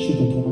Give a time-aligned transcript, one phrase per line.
[0.00, 0.49] 是否通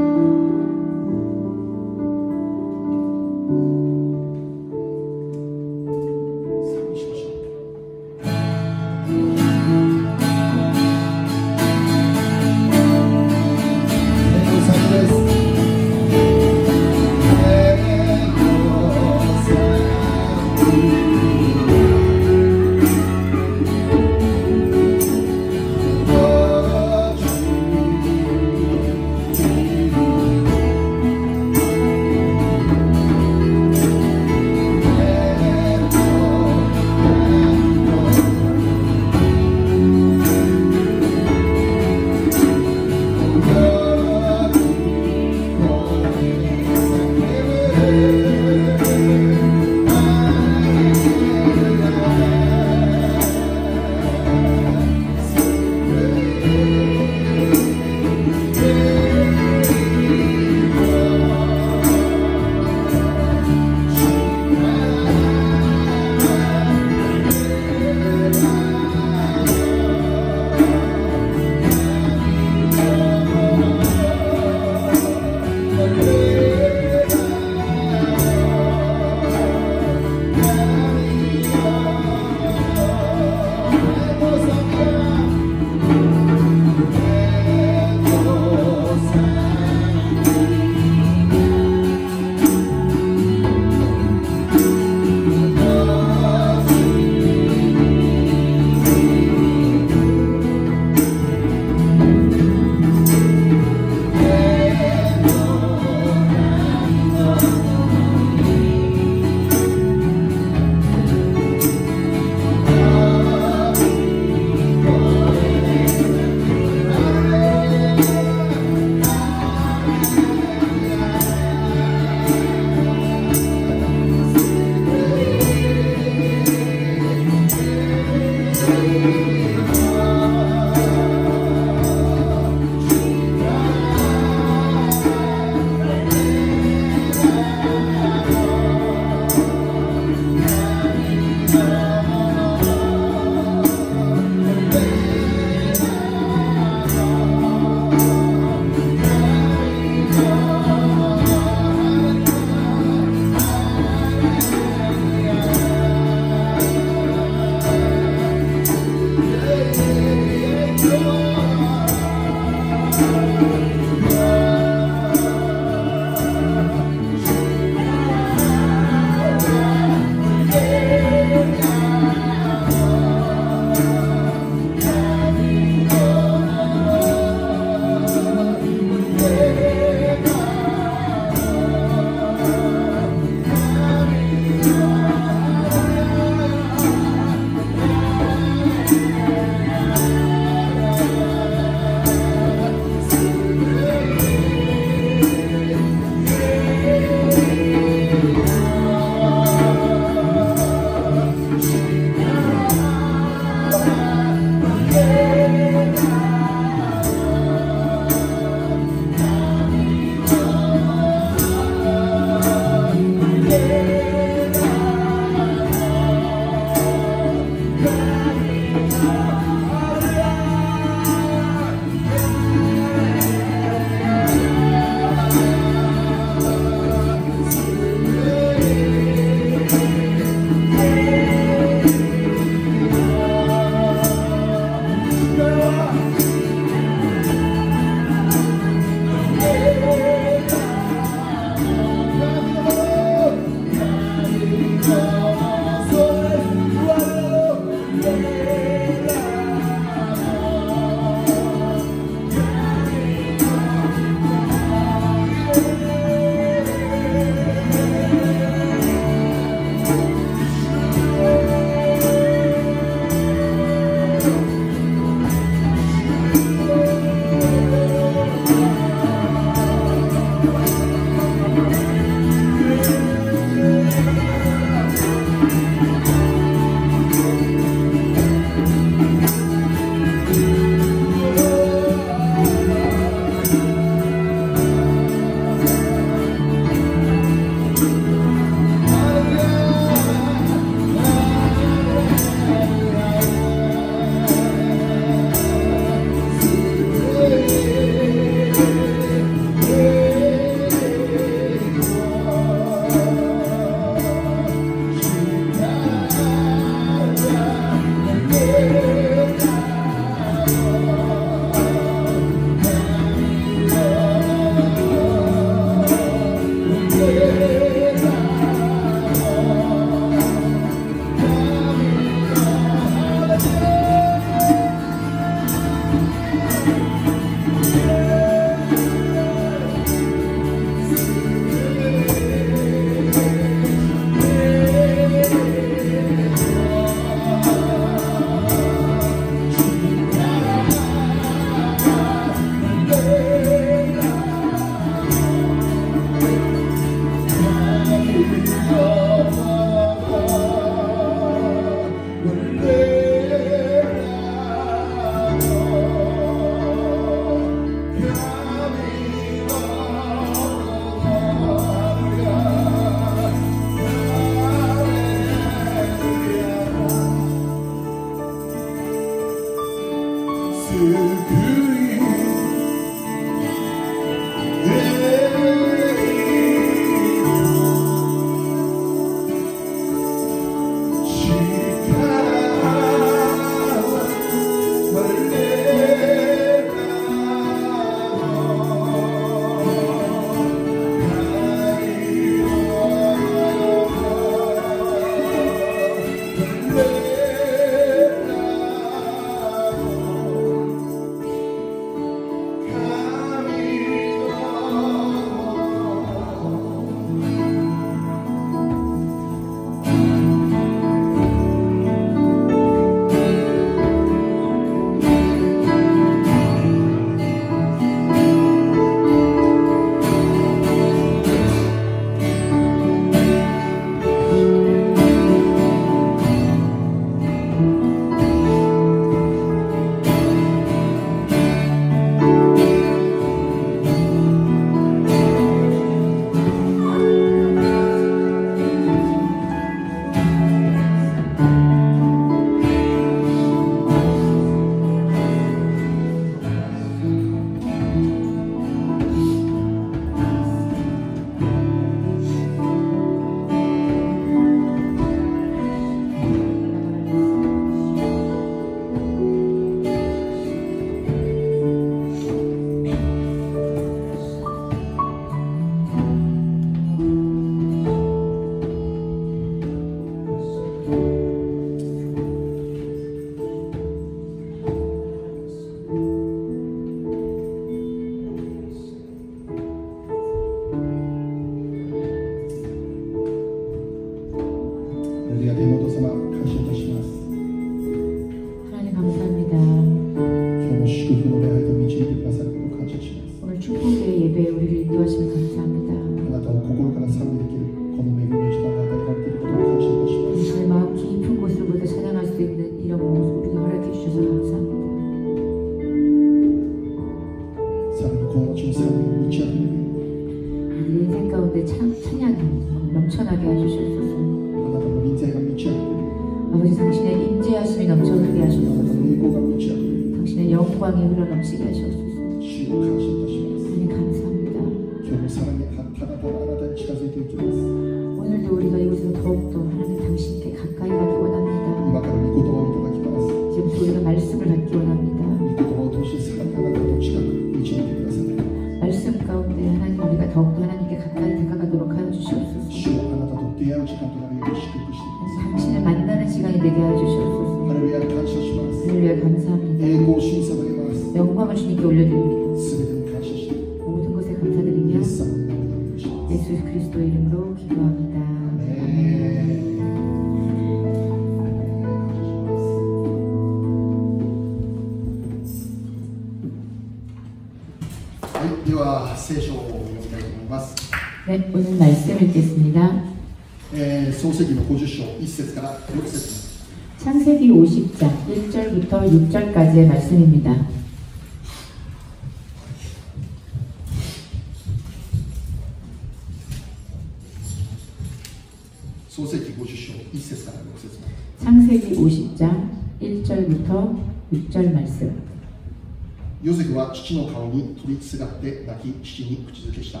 [596.92, 600.00] 父の顔に取りすがって泣き父に口づけした。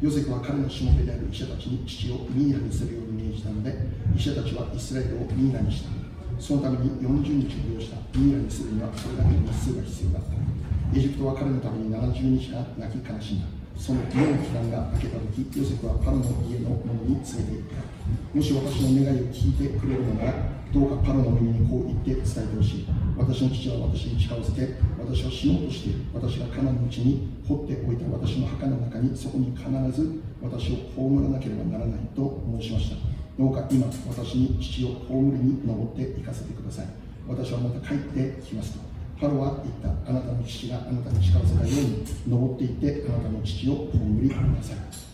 [0.00, 3.74] ヨセフは彼のしもべである医者たちに父をミーナにするように命じたので
[4.16, 5.90] 医者たちはイスラエルをミーナにした。
[6.38, 7.96] そのために40日を要した。
[8.18, 10.98] ミーナにするにはそれだけの日数が必要だった。
[10.98, 13.46] エジプトは彼のために70日間泣き悲しんだ。
[13.76, 18.38] その家の期間が明けた時ヨセフはパロの家の者に連れて行った。
[18.38, 20.34] もし私の願いを聞いてくれるのなら
[20.72, 22.86] どうかパロの耳にこう言って伝えてほしい。
[23.16, 24.74] 私の父は私に誓わせて
[25.13, 32.97] 私は死のうとしている私がカナンの地に掘っておいた私の墓の中にそこに必ず私を葬らなければならないと申しました
[33.37, 36.87] どうか今私に父を葬りに登って行かせてください
[37.27, 38.79] 私はまた帰ってきますと
[39.19, 45.09] パロは言ったあなたの父があなたに誓わせたように登って行ってあなたの父を葬りなさい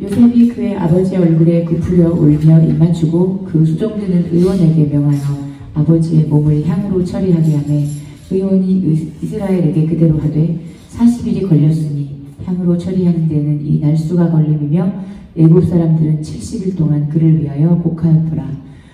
[0.00, 5.43] 요셉이 그의 아버지 얼굴에 굽으려 울며 입 맞추고 그 수종드는 의원에게 명하여
[5.75, 7.85] 아버지의 몸을 향으로 처리하게 하매
[8.31, 10.59] 의원이 의- 이스라엘에게 그대로 하되
[10.91, 14.91] 40일이 걸렸으니 향으로 처리하는 데는 이 날수가 걸림이며
[15.37, 18.49] 애굽 사람들은 70일 동안 그를 위하여 곡하였더라.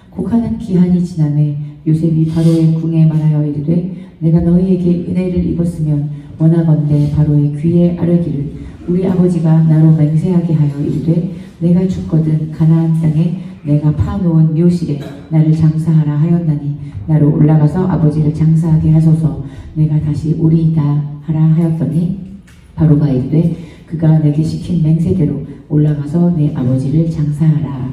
[0.09, 7.97] 곡하는 기한이 지남에 요셉이 바로의 궁에 말하여 이르되 내가 너희에게 은혜를 입었으면 원하건대 바로의 귀에
[7.97, 8.51] 아뢰기를
[8.87, 16.16] 우리 아버지가 나로 맹세하게 하여 이르되 내가 죽거든 가나안 땅에 내가 파놓은 묘실에 나를 장사하라
[16.20, 20.82] 하였나니 나로 올라가서 아버지를 장사하게 하소서 내가 다시 오리이다
[21.22, 22.36] 하라 하였더니
[22.74, 27.92] 바로가 이르되 그가 내게 시킨 맹세대로 올라가서 내 아버지를 장사하라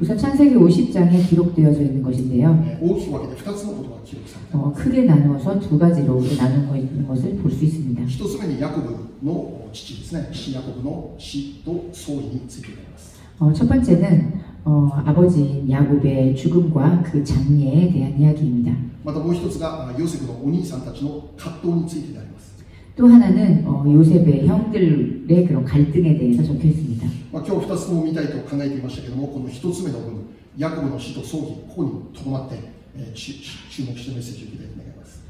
[0.00, 2.58] 우선 창세기 50장에 기록되어져 있는 것인데요.
[2.66, 8.02] えー大きく分けて2つのことが記録されています 어, 크게 나누어서 두 가지로 나누고 있는 것을 볼 수 있습니다.
[8.06, 8.90] 一つ目にヤコブ
[9.22, 18.72] の父ですね父ヤコブの死と葬儀についてになります 어, 첫 번째는 어, 아버지인 야곱의 죽음과 그 장례에 대한 이야기입니다.
[19.04, 22.37] またもう一つがあヨセフのお兄さんたちの葛藤についてであります、
[22.98, 27.06] 또 하나는 어, 요셉의 형들의 그런 갈등에 대해서 적혀 있습니다.
[27.32, 32.56] まあ、今日2つとも見たいと考えていましたけどもこの1つ目の部分ヤコブの死と葬儀ここにとどまって、
[32.96, 33.32] えー注
[33.68, 35.20] 注目してメッセージを受けたいと願います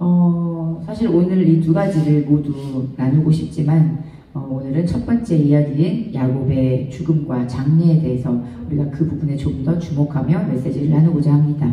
[0.00, 4.02] 어, 사실 오늘 이 두 가지를 모두 나누고 싶지만
[4.34, 10.48] 어, 오늘은 첫 번째 이야기인 야곱의 죽음과 장례에 대해서 우리가 그 부분에 좀 더 주목하며
[10.48, 11.72] 메시지를 나누고자 합니다.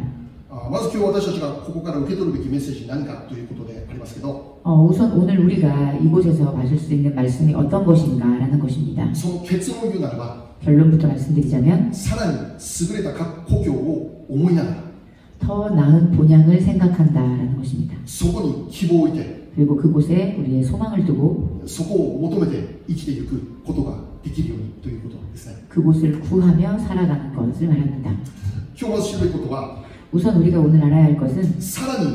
[0.53, 9.13] あまず今日私たちがここから受け取るべきメッセージ何かということでありますけど 어, 우선 오늘 우리가 이곳에서 마실 수 있는 말씀이 어떤 것인가라는 것입니다.
[9.13, 14.83] その結論を言うならば 결론부터 말씀드리자면 さらに優れた故郷を思いながら
[15.39, 17.95] 더 나은 본향을 생각한다라는 것입니다.
[18.05, 28.11] そこに希望を置いて 그리고 그곳에 우리의 소망을 두고 そこを求めて生きていくことができるようにということですね 그곳을 구하며 살아가는 것을 말합니다.
[28.79, 32.09] 今日まず知るべきことは 우선 우리가 오늘 알아야 할 것은 さらに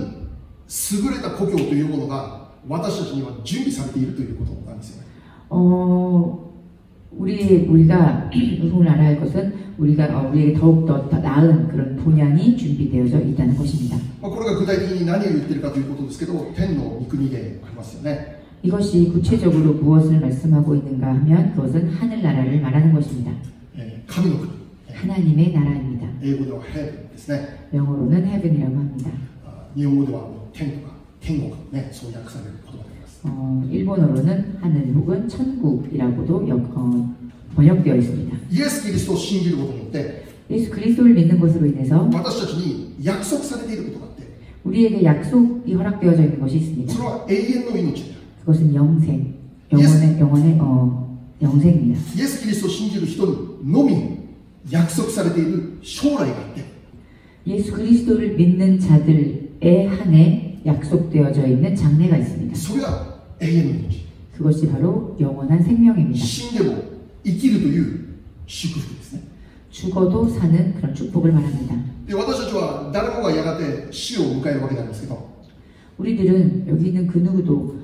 [0.69, 5.07] 優れた故郷というものが私たちには準備されているということなんですよね
[5.51, 6.53] 어,
[7.17, 8.31] 우리 우리가
[8.73, 13.97] 오늘 알아야 할 것은 우리가 어, 우리에게 더욱 더 나은 그런 본향이 준비되어져 있다는 것입니다.
[14.21, 23.31] まあ、これが具体的に何を言ってるかということですけど天の御国でありますよね 이것이 구체적으로 무엇을 말씀하고 있는가 하면 그것은 하늘나라를 말하는 것입니다.
[23.77, 24.58] えー神の国え
[24.99, 26.07] 하나님의 나라입니다.
[26.23, 29.11] ー英語ではヘブンですね 영어로는 heaven이라고 합니다.
[29.47, 37.15] あ日本語では天とか天国ねそう訳される言葉であります 어, 일본어로는 하늘 혹은 천국이라고도 역- 어,
[37.57, 38.37] 번역되어 있습니다.
[38.51, 44.25] イエス・キリストを信じることによって 예수 그리스도를 믿는 것으로 인해서 私たちに約束されていることがあって
[44.65, 46.93] 우리에게 약속이 허락되어져 있는 것이 있습니다.
[46.93, 49.35] それは永遠の命である 그것은 영생,
[49.73, 52.01] 영원의 영원의 어, 영생입니다.
[52.17, 53.33] イエス・キリストを信じる人に
[53.65, 54.18] のみ
[54.71, 56.65] 約束されている将来があって
[57.47, 62.55] 예수 그리스도를 믿는 자들에 한해 약속되어져 있는 장래가 있습니다.
[62.57, 64.05] それが永遠の命
[64.37, 66.19] 그것이 바로 영원한 생명입니다.
[66.19, 66.83] 死んでも
[67.25, 68.15] 生きるという
[68.47, 69.23] 祝福ですね
[69.71, 71.75] 죽어도 사는 그런 축복을 말합니다.
[72.07, 75.35] で私たちは誰もがやがて死を迎えるわけなんですけど
[75.99, 77.77] 우리들은 여기 있는 그 누구도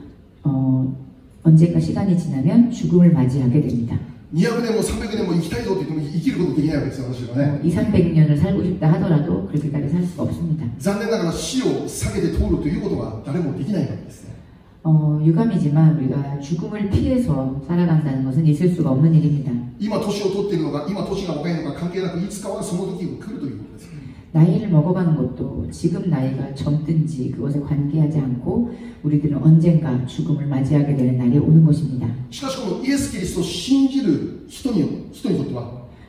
[0.42, 0.96] 어,
[1.42, 3.98] 언젠가 시간이 지나면 죽음을 맞이하게 됩니다.
[4.32, 10.64] 200年も300年も生きたいぞって言っても生きることできないわけですよ私はね 어, 2, 300년을 살고 싶다 하더라도 그렇게까지 살 수가 없습니다.
[10.78, 14.30] 残念ながら死を避けて通るということが誰もできないわけですね
[14.84, 19.50] 어, 유감이지만 우리가 죽음을 피해서 살아간다는 것은 있을 수가 없는 일입니다.
[19.80, 23.93] 今年を取っているのか今年が若いのか関係なくいつかはその時が来るということです
[24.35, 28.69] 나이를 먹어가는 것도 지금 나이가 젊든지 그것에 관계하지 않고
[29.03, 32.05] 우리들은 언젠가 죽음을 맞이하게 되는 날이 오는 것입니다.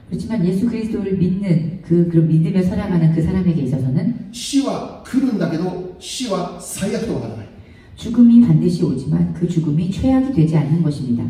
[0.08, 7.20] 그렇지만 예수 그리스도를 믿는 그, 그 믿음에 살아가는 그 사람에게 있어서는 시와 그른다게도 시와 사약도
[7.20, 7.46] 가능해.
[7.94, 11.24] 죽음이 반드시 오지만 그 죽음이 최악이 되지 않는 것입니다.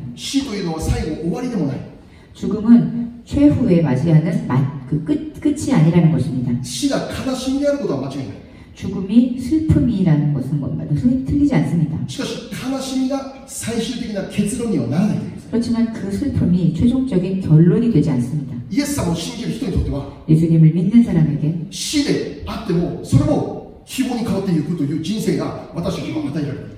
[2.32, 6.51] 죽음은 최후에 맞이하는 맛 그 끝, 끝이 아니라는 것입니다.
[6.63, 8.27] 死が悲しみであることは間違いない
[8.73, 11.97] 죽음이 슬픔이라는 것은 뭔가 틀- 틀리지 않습니다.
[12.07, 18.55] しかし悲しみが最終的な結論にはならないということです 그렇지만 그 슬픔이 최종적인 결론이 되지 않습니다.
[18.71, 26.71] イエス様を信じる人にとっては 예수님을 믿는 사람에게 死であってもそれも希望に変わっていくという人生が私たちには与えられている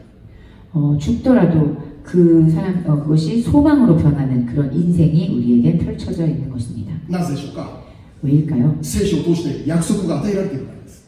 [0.74, 6.92] 어, 죽더라도 그 사람 어, 그것이 소망으로 변하는 그런 인생이 우리에게 펼쳐져 있는 것입니다.
[7.08, 7.84] なぜでしょうか
[8.22, 8.78] 왜일까요?
[8.82, 11.04] 聖書を通して約束が与えられているからです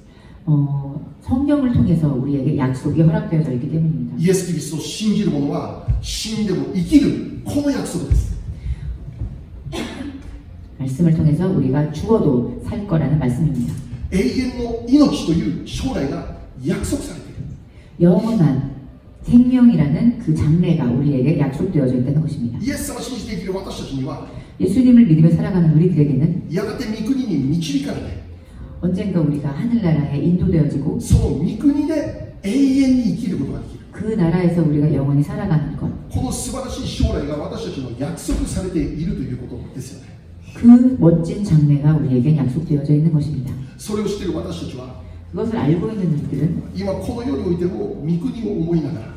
[0.46, 4.16] 어, 성경을 통해서 우리에게 약속이 허락되어져 있기 때문입니다.
[4.20, 8.36] イエス・キリストを信じる者は死んでも生きるこの約束です
[10.78, 13.74] 말씀을 통해서 우리가 죽어도 살 거라는 말씀입니다.
[14.12, 17.44] 永遠の命という将来が約束されている
[18.02, 18.76] 영원한
[19.24, 22.60] 생명이라는 그 장래가 우리에게 약속되어져 있다는 것입니다.
[22.62, 24.28] イエス様を信じて生きる私たちには
[24.60, 28.24] 예수님을 믿으며 살아가는 우리들에게는 やがて御国に導かれて
[28.82, 35.90] 언젠가 우리가 하늘나라에 인도되어지고 その御国で永遠に生きることができる 그 나라에서 우리가 영원히 살아가는 것.
[36.10, 40.10] この素晴らしい将来が私たちの約束されているということですよね
[40.54, 43.52] 그 멋진 장래가 우리에게 약속되어져 있는 것입니다.
[43.78, 45.02] それを知っている私たちは
[45.34, 49.08] 그것을 알고 있는 우리들은 今この世においても御国を思いながら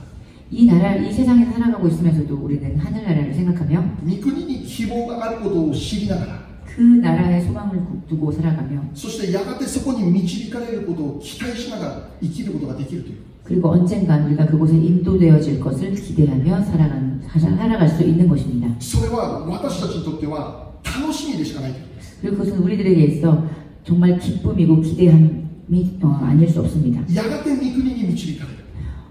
[0.53, 8.81] 이 나라, 이 세상에 살아가고 있으면서도 우리는 하늘나라를 생각하며 御国に希望があることを知りながら 그 나라에 소망을 두고 살아가며
[8.95, 18.69] そしてやがてそこに導かれることを期待しながら生きることができるという 그리고 언젠간 우리가 그곳에 인도되어질 것을 기대하며 살아가는, 살아갈 수 있는 것입니다.
[18.79, 23.45] それは私たちにとっては楽しみでしかないということです 그리고 그것은 우리들에게 있어
[23.85, 28.59] 정말 기쁨이고 기대함이 어, 아닐 수 없습니다.やがて御国に導かれる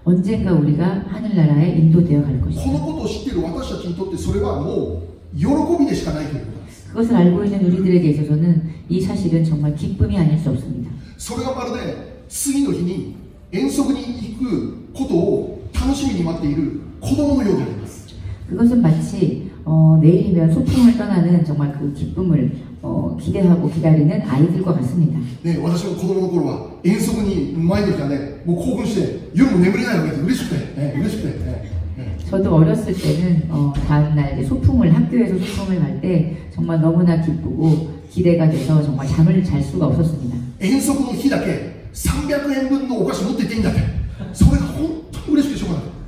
[0.04, 2.72] 언젠가 우리가 하늘나라에 인도되어 갈 こ 것이다.
[2.72, 5.02] のことを知っている私たちにとってそれはも
[5.34, 5.46] う喜
[5.78, 10.90] びでしかないということなんです 그것을 알고 있는 우리들에게 있어서는 이 사실은 정말 기쁨이 아닐 수 없습니다.
[11.18, 13.16] それがまるで次の日に
[13.52, 14.00] 遠足に
[14.36, 18.06] 行くことを楽しみに待っている子供のようであります
[18.48, 25.18] 그것은 마치 어, 내일이면 소풍을 떠나는 정말 그 기쁨을 어, 기대하고 기다리는 아이들과 같습니다.
[25.42, 31.44] ね、私も子供の頃は遠足に前の日はねもう興奮して夜も眠れないわけです嬉しくて、ね、嬉しくて、ね
[31.96, 38.48] ね 저도 어렸을 때는 어, 다음날 이제 소풍을 학교에서 소풍을 갈 때 정말 너무나 기쁘고 기대가
[38.48, 40.36] 돼서 정말 잠을 잘 수가 없었습니다.
[40.60, 43.80] 遠足の日だけ300円分のお菓子持って行っていいんだって
[44.32, 45.98] それが本当に嬉しくてしょうがない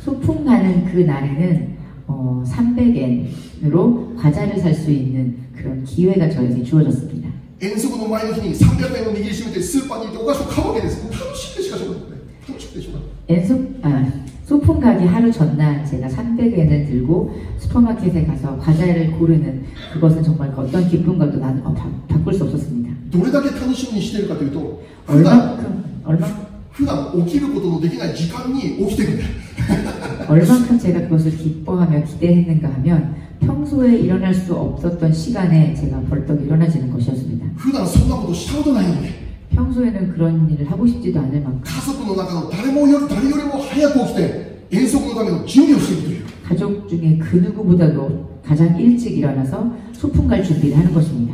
[0.00, 7.28] 소풍 가는 그 날에는 어, 300엔으로 과자를 살 수 있는 그런 기회가 저에게 주어졌습니다.
[7.60, 12.16] 遠足の前の日に300円を握りしめてスーパーに行ってお菓子を買うわけですもう楽しくてしかしょうがない、ね、
[12.48, 14.12] 楽しくてしょうがない 엔소, 아,
[14.44, 19.64] 소풍 가기 하루 전날 제가 300엔을 들고 슈퍼마켓에 가서 과자를 고르는
[19.94, 22.92] 그것은 정말 그 어떤 기쁨과도 나는 어, 바, 바꿀 수 없었습니다.
[23.10, 29.28] どれだけ楽しみにしているかというと普段 얼만큼, 얼만큼, 普段起きることのできない時間に起きてるんだよ
[30.27, 37.45] 얼만큼 제가 그것을 기뻐하며 기대했는가 하면 평소에 일어날 수 없었던 시간에 제가 벌떡 일어나지는 것이었습니다.
[39.51, 41.61] 평소에는 그런 일을 하고 싶지도 않을 만큼
[46.43, 51.33] 가족 중에 그 누구보다도 가장 일찍 일어나서 소풍 갈 준비를 하는 것입니다.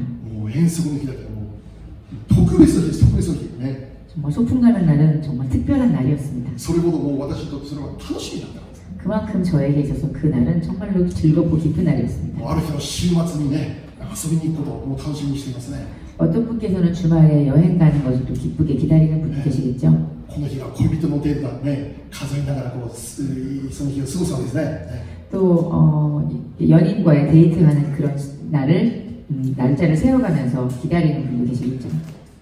[4.14, 6.52] 정말 소풍 가는 날은 정말 특별한 날이었습니다.
[6.74, 8.62] 그리고도 뭐, 저는 그것은 楽しみ입니다
[9.05, 12.39] 그만큼 저에게 있어서 그 날은 정말로 즐겁고 기쁜 날이었습니다.
[12.39, 15.79] もうある日の週末にね遊びに行くことをもう楽しみにしていますね
[16.19, 19.91] 어떤 분께서는 주말에 여행 가는 것을 또 기쁘게 기다리는 분이 계시겠죠.
[20.29, 23.23] この日が恋人のデートだね数えながらこうす
[23.73, 26.29] その日を過ごすわけですねね 또 어,
[26.59, 28.17] 이- 연인과의 데이트하는 그런
[28.51, 31.89] 날을 음, 날짜를 세워가면서 기다리는 분도 계시겠죠.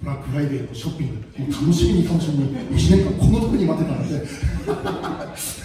[0.03, 4.14] ブラックフライデーのショッピングもう楽しみに楽しみに1年間この時に待ってたので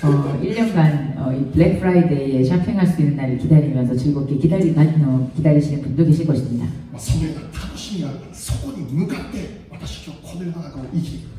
[0.03, 5.81] 어, 1년간 어, 이 블랙 프라이데이에 쇼핑할 수 있는 날을 기다리면서 즐겁게 기다리, 어, 기다리시는
[5.81, 6.65] 분도 계실 것입니다.
[6.91, 11.33] まあ、そのような楽しみがあるからそこに向かって私は今日この世の中を生きていく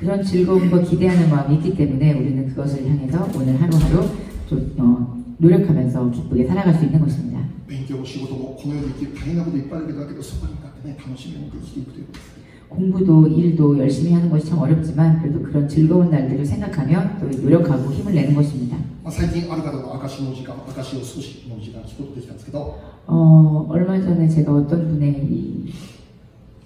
[0.00, 4.10] 그런 즐거움과 기대하는 마음이 있기 때문에 우리는 그것을 향해서 오늘 하루하루
[4.48, 7.40] 좀, 어, 노력하면서 기쁘게 살아갈 수 있는 것입니다.
[7.66, 12.32] 勉強も仕事もこの世で生きる大変なこといっぱいあるけどだけどそこに向かってね楽しみを持って生きていくということです
[12.68, 18.14] 공부도 일도 열심히 하는 것이 참 어렵지만 그래도 그런 즐거운 날들을 생각하며 또 노력하고 힘을
[18.14, 18.76] 내는 것입니다.
[19.02, 25.72] まあ、最近ある方の証の時間証を少しの時間聞くことできたんですけど 어, 얼마 전에 제가 어떤 분의 이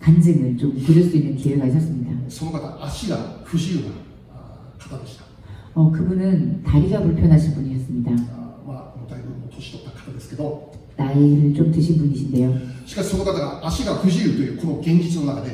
[0.01, 2.13] 간증을 좀 들을 수 있는 기회가 있었습니다.
[2.29, 3.93] その方足が不自由な
[4.35, 5.25] あ方でした、
[5.75, 8.40] 어, 그분은 다리가 불편하신 분이었습니다.
[10.31, 12.55] けど 나이를 좀 드신 분이신데요.
[12.87, 15.51] しかしその方が足が不自由というこの現実の中で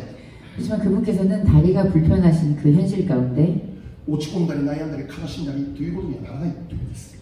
[0.56, 3.68] 하지만 그분께서는 다리가 불편하신 그 현실 가운데
[4.06, 7.16] 落ち込んだり悩んだり悲しんだりということにはならないということです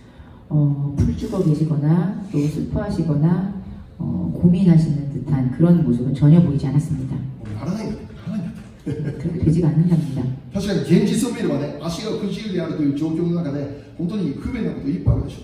[0.49, 3.63] 어, 풀죽어 계시거나 또 슬퍼하시거나
[3.99, 7.15] 어, 고민하시는 듯한 그런 모습은 전혀 보이지 않았습니다.
[7.15, 10.23] もうならないんだならないんだ 그렇게 되지가 않는답니다.
[10.53, 15.43] 確かに現実を見ればね足が不自由であるという状況の中で本当に不便なこといっぱいあるでしょう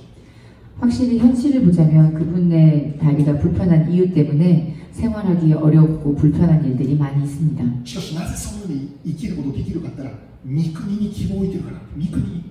[0.79, 7.65] 확실히 현실을 보자면 그분의 다리가 불편한 이유 때문에 생활하기 어렵고 불편한 일들이 많이 있습니다.
[7.85, 12.45] しかしなぜそのように生きることできるかって言ったら御国に希望を置いてるから御国に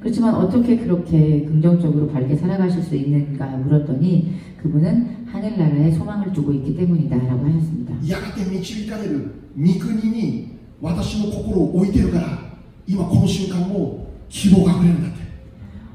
[0.00, 7.44] 그렇지만 어떻게 그렇게 긍정적으로 밝게 살아가실 수 있는가 물었더니 그분은 하늘나라에 소망을 두고 있기 때문이다라고
[7.46, 7.94] 하셨습니다.
[8.06, 12.38] やがて導かれる御国に私の心を置いてるから
[12.86, 15.19] 今この瞬間も希望があふれるんだって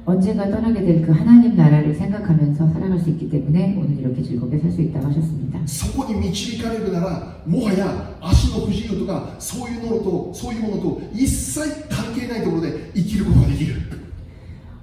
[0.05, 4.72] 언젠가 떠나게 될 그 하나님 나라를 생각하면서 살아갈 수 있기 때문에 오늘 이렇게 즐겁게 살
[4.72, 5.59] 수 있다고 하셨습니다.
[5.65, 11.59] そこに導かれるならもはや足の不自由とかそういうものとそういうものと一切
[11.89, 13.76] 関係ないところで生きることができる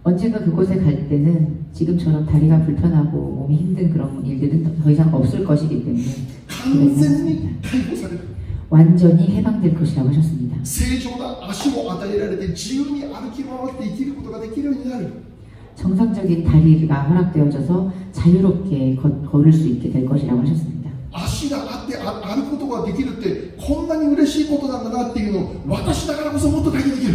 [0.04, 5.84] 언젠가 그곳에 갈 때는 지금처럼 다리가 불편하고 몸이 힘든 그런 일들은 더 이상 없을 것이기
[5.84, 6.04] 때문에
[6.48, 8.20] 完全に解放される
[8.70, 10.56] 완전히 해방될 것이라고 하셨습니다.
[10.64, 15.08] 正常な足も与えられて自由に歩き回って生きることができるようになる
[15.76, 20.90] 정상적인 다리가 허락되어져서 자유롭게 걷- 걸을 수 있게 될 것이라고 하셨습니다.
[21.12, 27.14] 足があってあ歩くことができるってこんなに嬉しいことなんだなっていうのを私だからこそもっと体験できる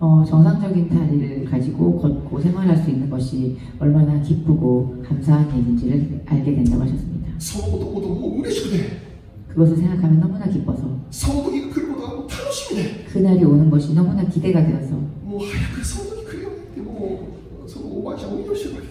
[0.00, 6.82] 어, 정상적인 다리를 가지고 걷고 생활할 수 있는 것이 얼마나 기쁘고 감사한 일인지를 알게 된다고
[6.82, 7.28] 하셨습니다.
[7.38, 9.08] そのことこともう嬉しくて
[9.53, 15.75] 그것을 생각하면 너무나 기뻐서 성도이 그보다 탐심이네 그날이 오는 것이 너무나 기대가 되어서 뭐 하야
[15.75, 18.83] 그 성도이 그래요 뭐 서로 오바지 오이러시고요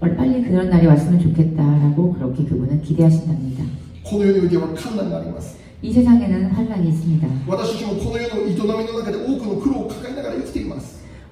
[0.00, 3.64] 빨리 그런 날이 왔으면 좋겠다라고 그렇게 그분은 기대하신답니다.
[5.82, 7.28] 이 세상에는 환란이 있습니다.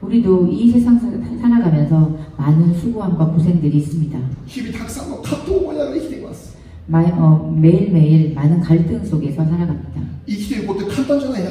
[0.02, 4.18] 우리도 이 세상 살아가면서 많은 수고함과 고생들이 있습니다.
[6.90, 10.00] 마, 어, 매일매일 많은 갈등 속에서 살아갑니다.
[10.26, 11.50] 이 길이 간단잖아요.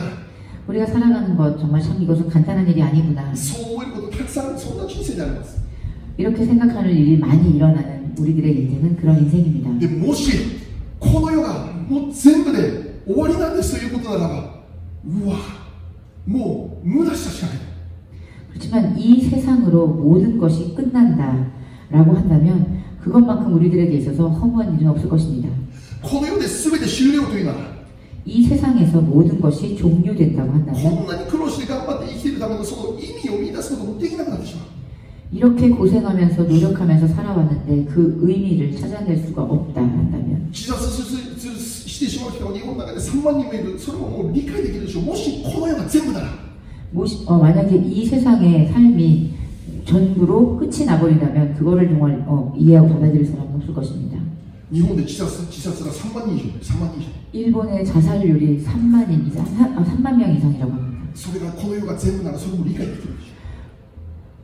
[0.67, 3.33] 우리가 살아가는 것 정말 참 이것은 간단한 일이 아니구나.
[6.17, 9.69] 이렇게 생각하는 일이 많이 일어나는 우리들의 인생은 그런 인생입니다.
[18.49, 25.48] 그렇지만 이 세상으로 모든 것이 끝난다라고 한다면 그것만큼 우리들에게 있어서 허무한 일은 없을 것입니다.
[26.02, 27.58] この世で全て終了というなら
[28.24, 34.66] 이 세상에서 모든 것이 종료된다고 こ 한다면 んなに苦労して頑張って生きているためのその意味を見出すこともできなくなってしまう
[35.32, 41.16] 이렇게 고생하면서 노력하면서 살아왔는데 그 의미를 찾아낼 수가 없다 한다면 自殺す
[41.48, 46.26] るしてしまう人が日本の中で3万人もいるそれももう理解できるでしょうもしこの世が全部なら
[46.94, 49.30] 모시- 어, 만약에 이 세상의 삶이
[49.87, 54.17] 전부로 끝이 나버린다면 그거를 정말 어, 이해하고 받아들일 사람은 없을 것입니다.
[54.69, 56.59] 일본 내 지사스, 지사스가 3만이죠.
[56.59, 57.05] 3만이죠.
[57.31, 59.45] 일본의 자살률이 3만인 이상,
[59.77, 61.07] 아, 3만 명 이상이라고 합니다.
[61.13, 61.55] 소리가
[61.95, 62.83] 전부 나라 소리가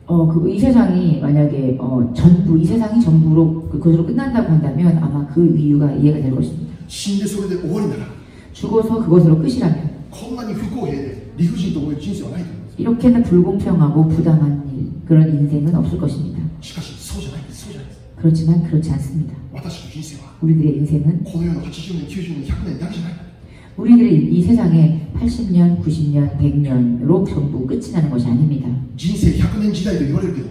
[0.06, 5.54] 어, 그 이 세상이 만약에 어, 전부 이 세상이 전부로 그것으로 끝난다고 한다면 아마 그
[5.56, 6.74] 이유가 이해가 될 것입니다.
[6.86, 7.64] 신의 소리들
[8.52, 9.90] 죽어서 그것으로 끝이라면.
[10.48, 11.22] 이 흑고해.
[11.36, 16.39] 리후진 동물 진수가 나이 生はないと思います 이렇게나 불공평하고 부당한 일, 그런 인생은 없을 것입니다.
[16.61, 19.35] しかしそうじゃないんですそうじゃないです 그렇지만 그렇지 않습니다.
[19.53, 23.13] 私の人生は 우리들의 인생은 この世の80年90年100年だけじゃない
[23.77, 28.67] 우리들의 이 세상에 80년, 90년, 100년으로 전부 끝이 나는 것이 아닙니다.
[28.97, 30.49] 人生100年時代と言われるけど、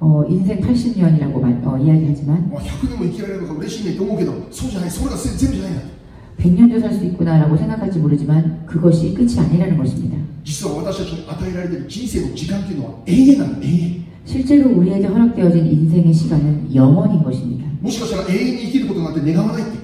[0.00, 5.82] 어, 인생 80년이라고 어, 이야기하지만 まあ、100年も生きられるのが嬉しいねと思うけどそうじゃないそれが全部じゃないんだ
[6.38, 10.16] 100년도 살 수 있구나라고 생각할지 모르지만 그것이 끝이 아니라는 것입니다.
[10.56, 17.66] 実は私たちに与えられている人生の時間というのは永遠なんだ永遠 실제로 우리에게 허락되어진 인생의 시간은 영원인 것입니다.
[17.80, 19.78] もしかしたら永遠に生きることなんて願わないって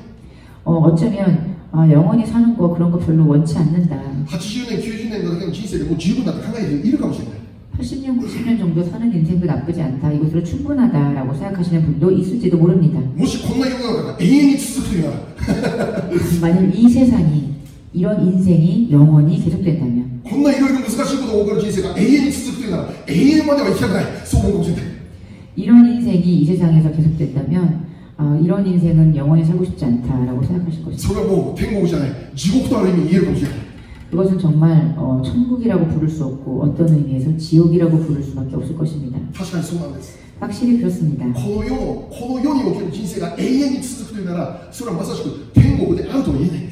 [0.65, 3.97] 어, 어쩌면 아, 영원히 사는 거 그런 거 별로 원치 않는다.
[4.27, 7.39] 80年90年のだけの人生でもう十分だって考えている人いるかもしれない
[7.79, 10.11] 80년, 90년 정도 사는 인생도 나쁘지 않다.
[10.13, 13.01] 이것으로 충분하다라고 생각하시는 분도 있을지도 모릅니다.
[13.15, 16.09] もしこんな世の中が永遠に続くというなら
[16.41, 17.55] 만약 이 세상이
[17.93, 24.85] 이런 인생이 영원히 계속된다면 こんないろいろ難しいことが起こる人生が永遠に続くというなら永遠までは生きたくないそう思うかもしれない
[25.57, 31.09] 이런 인생이 이 세상에서 계속된다면 아, 이런 인생은 영원히 살고 싶지 않다라고 생각하실 것입니다.
[31.09, 33.59] それはもう天国じゃない地獄とある意味言えるかもしれない
[34.11, 39.19] 그것은 정말 어, 천국이라고 부를 수 없고 어떤 의미에서 지옥이라고 부를 수밖에 없을 것입니다.
[39.37, 41.27] 確かにそうなんです 확실히 그렇습니다.
[41.33, 46.72] この世のこの世における人生が永遠に続くというならそれはまさしく天国であるとは言えないんで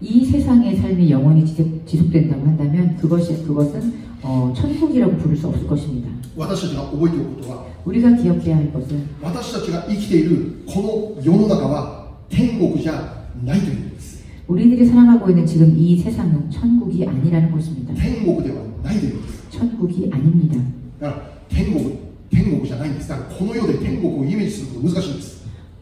[0.00, 6.08] 이 세상의 삶이 영원히 지속, 지속된다고 한다면 그것이 그것은 어, 천국이라고 부를 수 없을 것입니다.
[6.36, 17.92] 私たちが覚えておくことは 우리가 기억해야 할 것은 私たちが生きているこの世の中は天国じゃないということです 우리들이 살아가고 있는 지금 이 세상은 천국이 아니라는 것입니다.
[17.94, 20.56] 天国ではないということです 천국이 아닙니다.
[21.00, 21.98] だから天国
[22.30, 25.35] 天国じゃないんですだからこの世で天国をイメージすること難しいんです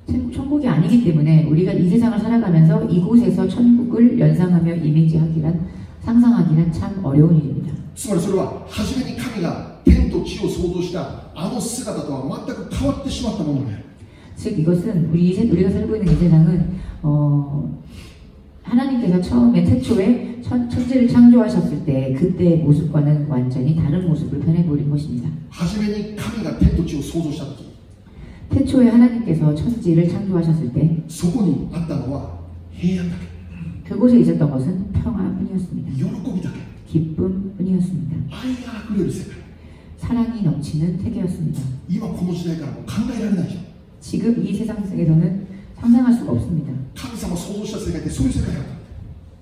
[0.08, 5.60] 천- 천국이 아니기 때문에 우리가 이 세상을 살아가면서 이곳에서 천국을 연상하며 이미지하기란
[6.02, 7.74] 상상하기란 참 어려운 일입니다.
[7.94, 13.84] つまりそれは初めに神が天と地を創造したあの姿とは全く変わってしまったものである
[14.36, 16.64] 즉 이것은 우리 이 세- 우리가 살고 있는 이 세상은
[17.02, 17.78] 어,
[18.62, 25.28] 하나님께서 처음에 태초에 천, 천지를 창조하셨을 때 그때의 모습과는 완전히 다른 모습을 변해버린 것입니다.
[25.50, 27.64] 初めに神が天と地を創造した時
[28.49, 32.39] 태초에 하나님께서 천지를 창조하셨을 때 소곤이 왔다노와
[32.75, 33.15] 해양다
[33.87, 35.99] 그곳에 있었던 것은 평화뿐이었습니다.
[35.99, 36.49] 요로꼬기다
[36.87, 38.15] 기쁨뿐이었습니다.
[38.31, 39.35] 아이가 그려주세요.
[39.97, 41.61] 사랑이 넘치는 세계였습니다.
[41.89, 43.59] 이만 고모 시대가 강가이라는 나죠.
[43.99, 45.47] 지금 이 세상 속에서는
[45.79, 46.73] 상상할 수가 없습니다.
[46.95, 48.47] 항상 뭐 소소시대 세계 때 소유세가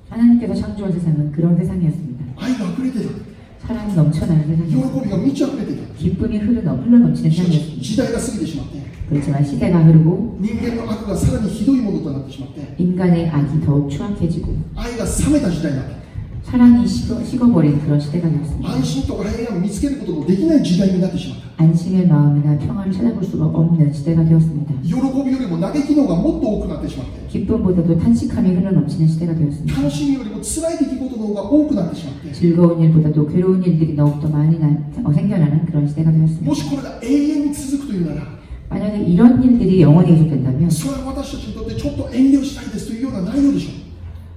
[0.09, 2.25] 하나님께서 창조한 세상은 그런 세상이었습니다.
[2.35, 3.32] 아이가 그려야
[3.66, 5.04] 사랑이 넘쳐나는 喜 세상이었습니다.
[5.04, 7.82] びが満ち溢れてた 기쁨이 흐르 흘러 넘치는 しかし 세상이었습니다.
[7.82, 8.78] 時代が過ぎてしまって
[9.08, 15.96] 그렇지만 시대가 흐르고 人間の悪がさらにひどいものとなってしまって 인간의 악이 더욱 추악해지고 愛が冷めた時代になった
[16.42, 18.70] 사랑이 식어, 식어버린 그런 시대가 되었습니다.
[18.70, 24.72] 安心とか平安を見つけることのできない時代になってしまった 안심의 마음이나 평화를 찾아볼 수가 없는 시대가 되었습니다.
[24.80, 29.76] 喜びよりも嘆きの方がもっと多くなってしまって 기쁨보다도 탄식함이 흘러넘치는 시대가 되었습니다.
[29.76, 34.68] 楽しみよりも辛い出来事の方が多くなってしまって 즐거운 일보다도 괴로운 일들이 더욱더 많이 나,
[35.04, 36.46] 어, 생겨나는 그런 시대가 되었습니다.
[36.46, 38.22] もしこれが永遠に続くというなら
[38.70, 43.81] 만약에 이런 일들이 영원히 계속된다면 それは私たちにとってちょっと遠慮したいですというような内容でしょ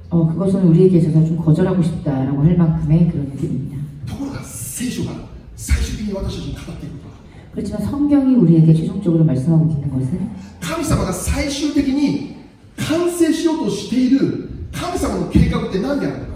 [0.09, 3.77] 어, 그것은 우리에게 있어서 좀 거절하고 싶다라고 할 만큼의 그런 일들입니다.
[4.05, 5.11] ところが聖書が
[5.55, 7.15] 最終的に私たちに語っていることは
[7.53, 10.29] 그렇지만 성경이 우리에게 최종적으로 말씀하고 있는 것은
[10.59, 12.35] 神様が最終的に
[12.77, 16.31] 完成しようとしている神様の計画って何であるのか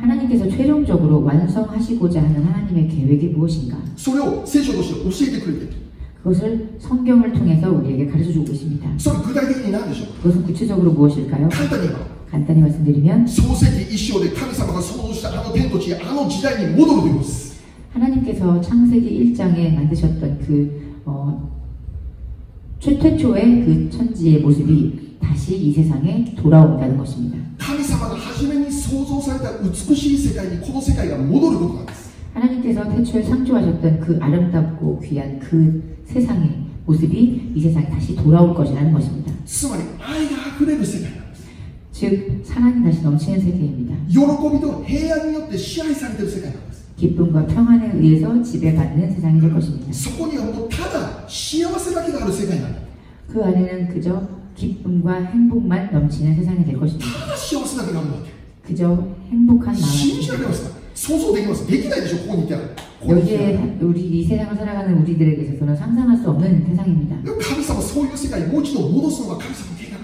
[0.00, 3.76] 하나님께서 최종적으로 완성하시고자 하는 하나님의 계획이 무엇인가?
[3.96, 5.74] それを聖書として教えてくれている
[6.22, 8.88] 그것을 성경을 통해서 우리에게 가르쳐 주고 있습니다.
[8.98, 11.48] それ具体的に何でしょう 그것은 구체적으로 무엇일까요?
[11.48, 13.25] 簡単に言えば 간단히 말씀드리면
[17.93, 21.49] 하나님께서 창세기 1장에 만드셨던 그 어,
[22.79, 27.37] 최초의 그 천지의 모습이 다시 이 세상에 돌아온다는 것입니다.
[32.33, 39.31] 하나님께서 태초에 창조하셨던 그 아름답고 귀한 그 세상의 모습이 이 세상에 다시 돌아올 것이라는 것입니다.
[41.94, 43.94] 즉 사랑이 다시 넘치는 세계입니다.
[44.08, 49.92] 喜びと平安によって支配されている世界なんです 기쁨과 평안에 의해서 지배받는 세상이 될 것입니다.
[49.92, 52.80] そこにはもうただ幸せだけがある世界なんだ
[53.32, 57.06] 그 안에는 그저 기쁨과 행복만 넘치는 세상이 될 것입니다.
[57.20, 58.30] ただ幸せだけがあるんだって
[58.66, 60.48] 그저 행복한 信じられ 마음.
[60.50, 62.66] ますか想像できますできないでしょここにいたらこ
[63.06, 67.16] こにいたら 여기에 우리 이 세상을 살아가는 우리들에게 있어서는 상상할 수 없는 세상입니다.
[67.24, 70.03] でも神様そういう世界にもう一度戻すのが神様の計画な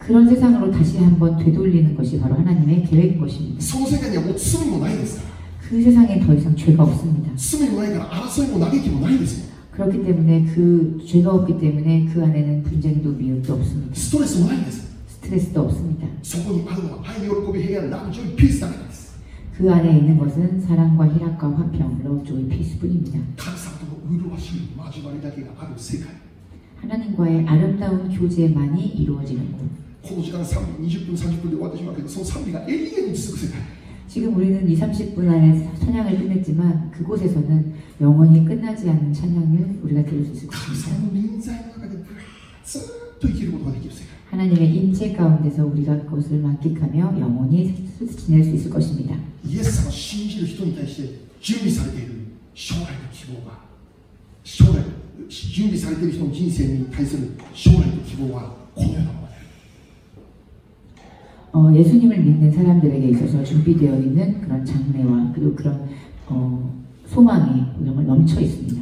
[0.00, 3.60] 그런 세상으로 다시 한번 되돌리는 것이 바로 하나님의 계획인 것입니다.
[3.60, 5.36] その世界にはもう罪もないですから
[5.68, 7.30] 그 세상에 더 이상 죄가 없습니다.
[7.36, 13.94] 罪もないから争いも嘆きもないですよ 그렇기 때문에 그 죄가 없기 때문에 그 안에는 분쟁도 미움도 없습니다.
[13.94, 16.06] ストレスもないんです 스트레스도 없습니다.
[16.22, 19.18] そこにあるのは愛喜び平安ラブジョイピースだけなんです
[19.56, 23.18] 그 안에 있는 것은 사랑과 희락과 화평, 러브, 조이, 피스뿐입니다.
[23.36, 26.14] 神様との麗しい交わりだけがある世界
[26.82, 29.79] 하나님과의 아름다운 교제만이 이루어지는 곳.
[30.02, 33.60] この時間3分20分30分で終わってしまうけどその賛美が永遠に続く世界
[34.08, 40.32] 지금 우리는 2, 30분 안에 찬양을 끝냈지만 그곳에서는 영원히 끝나지 않는 찬양을 우리가 들을 수
[40.32, 40.90] 있을 神 것입니다.
[40.90, 42.20] 様の臨在の中でぶら
[42.64, 47.74] ずっと生きることができる世界 하나님의 임재 가운데서 우리가 그것을 만끽하며 영원히
[48.16, 49.16] 지낼 수 있을 것입니다.
[49.44, 52.14] イエス様を信じる人に対して準備されている
[52.54, 53.58] 将来の希望が
[54.42, 54.84] 将来
[55.28, 59.19] 準備されている人の人生に対する将来の希望はこのようなものである
[61.53, 65.89] 어, 예수님을 믿는 사람들에게 있어서 준비되어 있는 그런 장래와 그리고 그런
[66.27, 68.81] 어, 소망이 우영을 넘쳐 있습니다.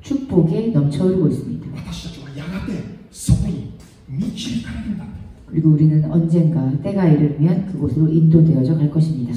[0.00, 1.66] 축복에 넘쳐 흐르고 있습니다.
[5.46, 9.34] 그리고 우리는 언젠가 때가 이르면 그곳으로 인도되어져 갈 것입니다.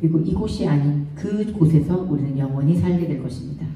[0.00, 3.66] 그리고 이곳이 아닌 그곳에서 우리는 영원히 살게 될 것입니다.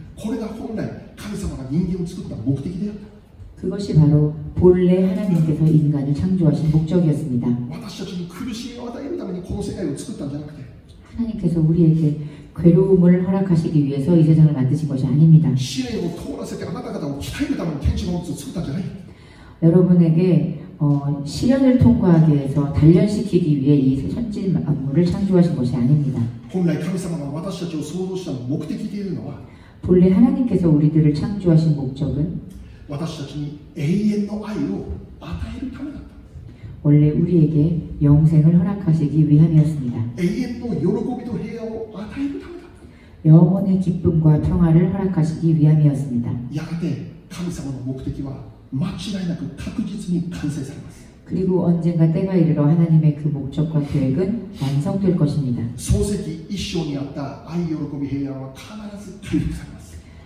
[3.61, 7.47] 그것이 바로 본래 하나님께서 인간을 창조하신 목적이었습니다.
[11.15, 12.21] 하나님께서 우리에게
[12.57, 15.55] 괴로움을 허락하시기 위해서 이 세상을 만드신 것이 아닙니다.
[19.63, 26.23] 여러분에게 어, 시련을 통과하기 위해서 단련시키기 위해 이 천진 만물을 창조하신 것이 아닙니다.
[29.83, 32.41] 본래 하나님께서 우리들을 창조하신 목적은
[32.90, 33.82] 私たちに永
[34.22, 34.86] 遠の愛を
[35.20, 36.16] 与えるためだった
[36.84, 39.98] 원래 우리에게 영생을 허락하시기 위함이었습니다.
[40.18, 46.30] 永遠の喜びと平安を与えるためだっ 영혼의 기쁨과 평화를 허락하시기 위함이었습니다.
[46.32, 55.64] たやがて神様の目的は間違いなく確実に完成されます 그리고 언젠가 때가 이르러 하나님의 그 목적과 계획은 완성될 것입니다.
[55.76, 59.79] 創世記一章にあった愛喜び平安は必ず回復されます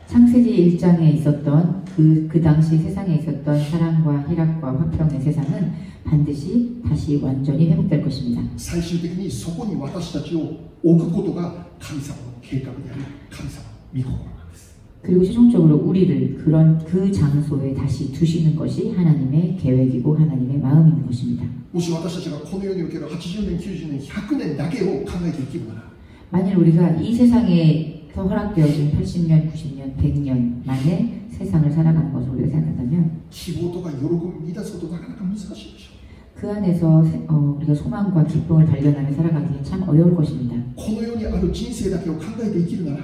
[0.08, 5.72] 창세기 1장에 있었던 그, 그 당시 세상에 있었던 사랑과 희락과 화평의 세상은
[6.04, 8.42] 반드시 다시 완전히 회복될 것입니다.
[8.58, 21.46] 最終的にそこに私たちを置くことが神様の計画であり神様の御心なんです 그리고 최종적으로 우리를 그런 그 장소에 다시 두시는 것이 하나님의 계획이고 하나님의 마음인 것입니다.
[21.72, 25.84] もし私たちがこの世における80年90年100年だけを考えて生きるなら
[26.32, 33.22] 만일 우리가 이 세상에 서 허락되어진 80년, 90년, 100년 만에 세상을 살아가는 것을 우리가 생각한다면
[33.30, 36.00] 希望とか喜びを乱すことなかなか難しいでしょ
[36.36, 43.04] 그 안에서 세- 어, 우리가 소망과 기쁨을 발견하며 살아가기 참 어려울 것입니다.この世にある人生だけを考えて生きるなら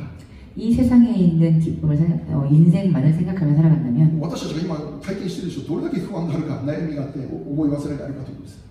[0.57, 8.65] 이 세상에 있는 기쁨을 생각, 어, 인생만을 생각하며 살아간다면 私たちが今体験しているでしょどれだけ不安があるか悩みがあって思い忘れがあるかということです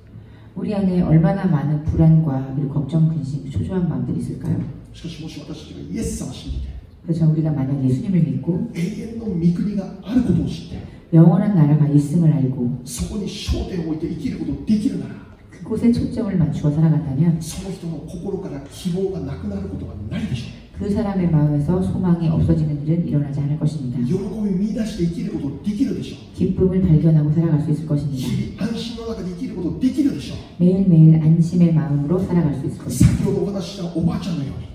[0.57, 4.57] 우리 안에 얼마나 많은 불안과 그리고 걱정, 근심, 초조한 마음들이 있을까요?
[4.99, 6.69] しかしもし私たちがイエス様を信じて
[7.07, 10.79] 그래서 우리가 만약 예수님을 믿고 永遠の御国があることを知って
[11.13, 15.15] 영원한 나라가 있음을 알고 そこに焦点を置いて生きることができるなら
[15.51, 23.99] 그곳에 초점을 맞추어 살아간다면 その人の心から希望がなくなることはないでしょ 그 사람의 마음에서 소망이 없어지는 일은 일어나지 않을 う 것입니다.
[24.05, 28.27] 喜び見出して生きることができるでしょう 기쁨을 발견하고 살아갈 수 있을 것입니다.
[28.29, 33.07] 日々安心の中で生きることができるでしょう 매일매일 안심의 마음으로 살아갈 수 있을 것입니다.
[33.15, 34.67] 先ほどお話ししたおばあちゃんのように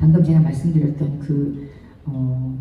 [0.00, 1.70] 방금 제가 말씀드렸던 그
[2.04, 2.58] 어,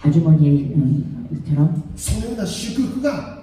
[0.00, 3.42] 아주머니의 음, 처럼 そのような祝福が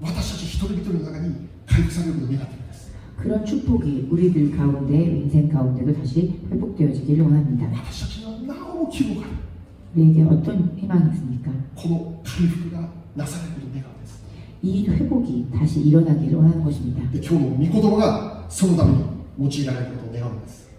[0.00, 7.66] 私たち一人一人の中に回復されることを願っているんです 그런 축복이 우리들 가운데 인생 가운데도 다시 회복되어지기를 원합니다.
[7.76, 9.36] 私たちにはなお希望がある
[9.94, 11.50] 우리에게 어떤 희망이 있습니까?
[11.74, 14.22] この回復がなされることを願うんです
[14.62, 17.02] 이 회복이 다시 일어나기를 원하는 것입니다.
[17.10, 19.04] で今日の御言葉がそのために
[19.38, 20.63] 用いられることを願うんです 그리고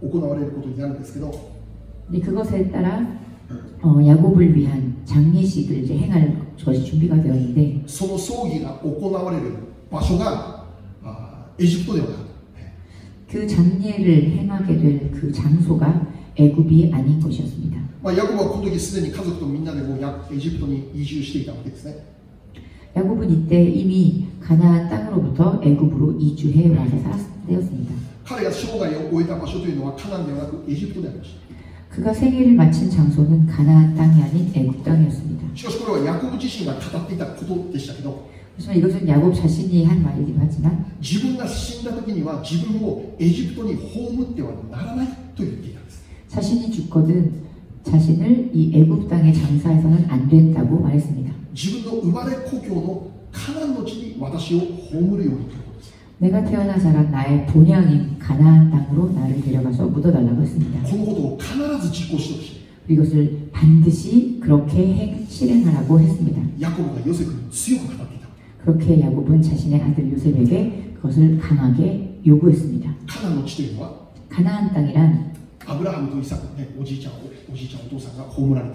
[0.00, 1.30] 行われることになるんですけど
[2.08, 3.06] 근데 그것에 따라
[3.82, 9.54] 어, 야곱을 위한 장례식을 이제 행할 것이 준비가 되었는데 その葬儀が行われる
[9.90, 10.64] 場所が
[11.02, 12.20] あエジプトではなく
[13.30, 16.06] 그 장례를 행하게 될 그 장소가
[16.36, 17.78] 애굽이 아닌 것이었습니다.
[18.02, 21.96] まあ、ヤコブはこの時すでに家族とみんなでもうやエジプトに移住していたわけですね
[22.96, 26.90] 야곱은 이때 이미 가나안 땅으로부터 애굽으로 이주해 와서
[27.46, 27.94] 살았습니다.
[28.24, 31.30] 彼が生涯を終えた場所というのはカナンではなくエジプトでありまし
[31.90, 35.50] 그가 생애를 마친 장소는 가나안 땅이 아닌 애굽 땅이었습니다.
[35.52, 47.32] たしかしこれはヤコブ自身が語っていたことでしたけど 하지만 이것은 야곱 자신이 한 말이긴 하지만 自分が死んだ時には自分をエジプトに葬ってはならないと言っていたんです 자신이 죽거든
[47.82, 51.32] 자신을 이 애굽 땅에 장사해서는 안 된다고 말했습니다.
[51.52, 55.63] 自分の生まれ故郷のカナンの地に私を葬るようにということです
[56.17, 60.79] 내가 태어나 자란 나의 본향인 가나안 땅으로 나를 데려가서 묻어달라고 했습니다.
[62.87, 66.41] 이것을 반드시 그렇게 실행하라고 했습니다.
[66.61, 68.27] 야곱은 요셉을 수용을 받았다.
[68.63, 72.95] 그렇게 야곱은 자신의 아들 요셉에게 그것을 강하게 요구했습니다.
[74.29, 75.33] 가나안 땅이란
[75.65, 78.71] 아브라함도 이삭오지오지오지가호문하는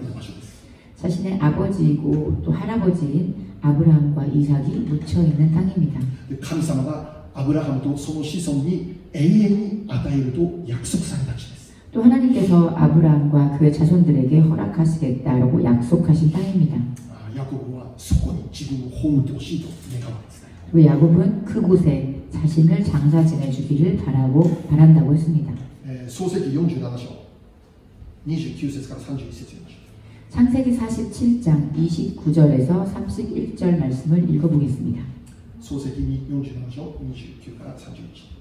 [0.95, 5.99] 자신의 아버지이고 또 할아버지인 아브라함과 이삭이 묻혀 있는 땅입니다.
[6.41, 16.76] 감사마다 アブラハムとその子孫に永遠に与えると約束された地です 또 하나님께서 아브라함과 그의 자손들에게 허락하시겠다라고 약속하신 땅입니다.
[17.10, 25.52] あヤコブはそこに自分を葬ってほしいと願うわけですね 그 야곱은 그곳에 자신을 장사 지내주기를 바라고 바란다고 했습니다.
[25.86, 27.26] えー創世記47章
[28.26, 29.86] 29節から31節読みましょ
[30.30, 35.02] 창세기 47장 29절에서 31절 말씀을 읽어보겠습니다.
[35.60, 38.36] う創世記に47章29から31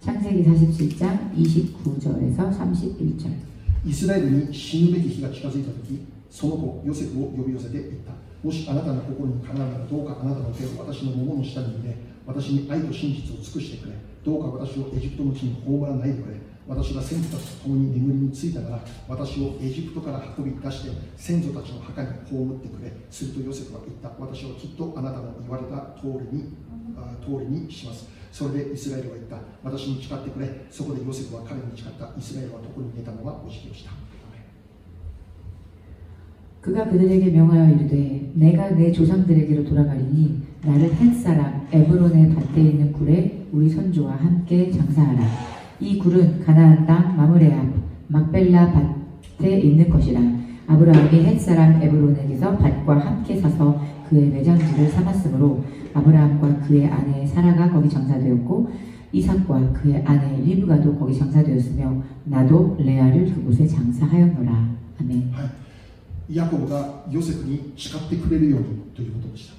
[0.00, 3.52] 창세기 47장 29절에서 31절
[3.84, 8.12] イスラエルに死ぬべき日が近づいた時その子ヨセフを呼び寄せて言った
[8.42, 26.54] もしあなたの心にかなうならどうかあなたの手を私の桃の下に入れ私に愛と真実を尽くしてくれどうか私をエジプトの地に葬らないでくれ 私が先祖たちと共に眠りについたなら私をエジプトから運び出して先祖たちの墓に葬ってくれするとヨセフは言った私はきっとあなたの言われた通りに
[26.96, 34.12] あ通りにしますそれでイスラエルは言った私に誓ってくれそこでヨセフは彼に誓ったイスラエルはどこに寝たままお辞儀をしたアーメン
[36.62, 43.68] 그가 그들에게 명하여 이르되 내가 내 조상들에게로 돌아가리니 나를 햇사람 에브론의 밭에 있는 굴에 우리
[43.68, 47.66] 선조와 함께 장사하라 이 굴은 가나안 땅 마므레 앞
[48.08, 48.72] 막벨라
[49.38, 50.20] 밭에 있는 것이라
[50.66, 55.64] 아브라함이 햇사람 에브론에게서 밭과 함께 사서 그의 매장지를 삼았으므로
[55.94, 58.70] 아브라함과 그의 아내 사라가 거기 장사되었고
[59.12, 65.44] 이삭과 그의 아내 리브가도 거기 장사되었으며 나도 레아를 그곳에 장사하였노라 아멘 は
[66.30, 69.54] い、ヤコブがヨセフに誓ってくれるようにということでした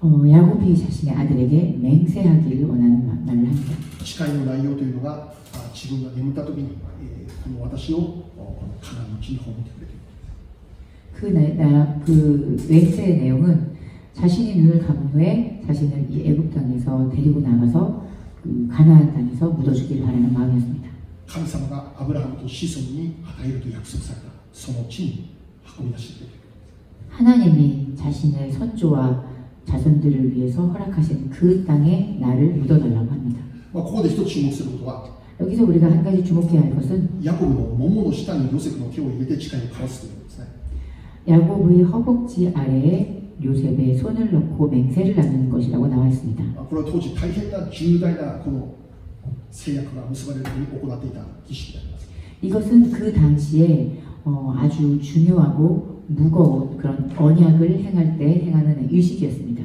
[0.00, 3.72] 어, 야곱이 자신의 아들에게 맹세하기를 원하는 마- 말을 합니다.
[4.04, 13.74] 誓いの内容というのがあ自分が眠った時に、えーこの私をおこのカナンの地に葬ってくれという 그, 나, 나, 그 맹세의 내용은
[14.14, 18.06] 자신이 눈을 감은 후에 자신을 이 애굽 땅에서 데리고 나가서
[18.42, 20.88] 그 가나안 땅에서 묻어주기를 바라는 마음이었습니다.
[21.26, 25.34] 神様がアブラハムと子孫に与えると約束されたその地に
[25.78, 26.32] 運び出してくれる
[27.10, 29.22] 하나님이 자신의 선조와
[29.68, 33.40] 자손들을 위해서 허락하신 그 땅에 나를 묻어달라고 합니다.
[33.72, 35.04] まあ、ここで一つ注目することは
[35.40, 40.46] 여기서 우리가 한 가지 주목해야 할 것은 ヤコブの桃の下にヨセフの手を入れて誓いを交わすということですね
[41.26, 46.44] 야곱의 허벅지 아래에 요셉의 손을 넣고 맹세를 나누는 것이라고 나와 있습니다.
[46.54, 48.74] まあこれは当時大変な重大なこの
[49.50, 52.08] 制約が結ばれる時に行っていた儀式であります
[52.42, 59.63] 이것은 그 당시에 어, 아주 중요하고 무거운 그런 언약을 행할 때 행하는 유식이었습니다.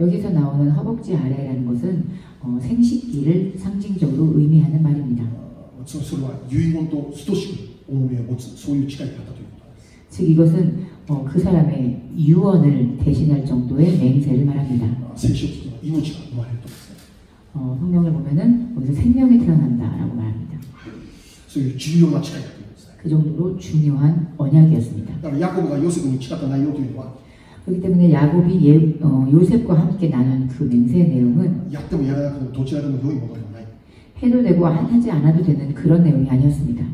[0.00, 2.04] 여기서 나오는 허벅지 아래라는 것은
[2.40, 5.24] 어, 생식기를 상징적으로 의미하는 말입니다.
[10.10, 15.14] 즉 이것은 어, 그 사람의 유언을 대신할 정도의 맹세를 말합니다.
[15.14, 17.76] 생식기는 이모지가 말했던 것입니다.
[17.80, 20.55] 성경을 보면 은 거기서 생명이 태어난다라고 말합니다.
[23.02, 25.40] 그 정도로 중요한 언약이었습니다.
[25.40, 27.14] 야곱과 요셉이 치갔던 나요기와
[27.64, 31.66] 그렇기 때문에 야곱이 예, 어, 요셉과 함께 나눈 그 맹세 내용은
[34.22, 36.84] 해도 되고 하지 않아도 되는 그런 내용이 아니었습니다.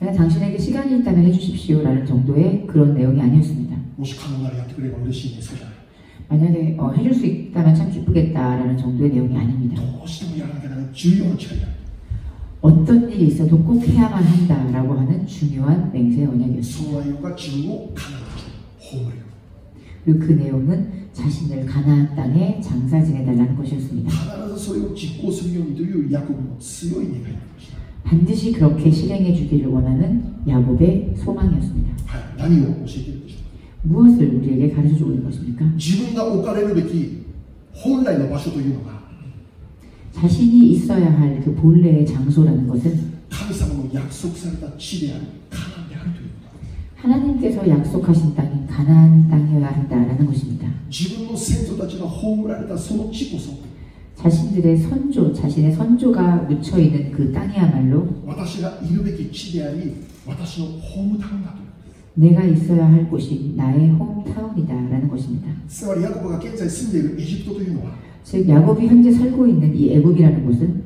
[0.00, 3.76] 내가 당신에게 시간이 있다면 해주십시오라는 정도의 그런 내용이 아니었습니다.
[6.28, 9.82] 만약에 어, 해줄 수 있다면 참 기쁘겠다라는 정도의 내용이 아닙니다.
[10.60, 11.68] 게 나는 중요한 철학.
[12.60, 17.04] 어떤 일이 있어도 꼭 해야만 한다라고 하는 중요한 맹세 언약이었습니다.
[20.04, 24.10] 그리고 그 내용은 자신을 가나안 땅에 장사 지내달라는 것이었습니다.
[28.04, 31.96] 반드시 그렇게 실행해 주기를 원하는 야곱의 소망이었습니다.
[32.36, 32.60] 나니
[33.85, 35.65] 무엇을 우리에게 가르쳐 주고 있는 것입니까?
[35.77, 37.25] 自分が置かれるべき
[37.73, 39.01] 本来の場所というのが
[40.13, 50.67] 자신이 있어야 할 그 본래의 장소라는 것은 神様の約束された地であるカナンであるということです 하나님께서 약속하신 땅인 가나안 땅이어야 한다라는 것입니다.
[50.89, 53.51] 自分の先祖たちが葬られたその地こそ
[54.17, 59.95] 자신들의 선조, 자신의 선조가 묻혀 있는 그 땅이야말로 私がいるべき地であり
[60.27, 61.64] 私のホームタウンだという
[62.16, 65.48] 내가 있어야 할 곳이 나의 홈타운이다라는 것입니다.
[68.24, 70.82] 즉 야곱이 현재 살고 있는 이 애굽이라는 곳은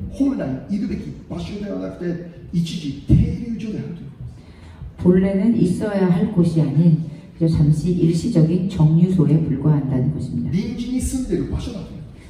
[4.97, 7.09] 본래는 있어야 할 곳이 아닌
[7.49, 10.51] 잠시 일시적인 정류소에 불과한다는 것입니다.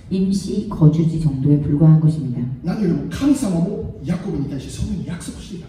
[0.10, 2.42] 임시 거주지 정도에 불과한 것입니다.
[2.62, 5.66] 나는 하나님은 야곱에 대해 성은 약속을 시다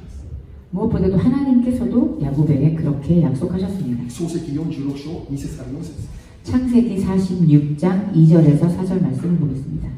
[0.72, 4.04] 무엇보다도 하나님께서도 야곱에게 그렇게 약속하셨습니다.
[4.10, 6.08] 創世記46章2節から4節
[6.44, 9.90] 창세기 46장 2절에서 4절 말씀을 보겠습니다.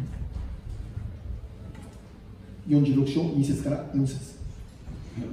[2.70, 4.36] 46章2節から4節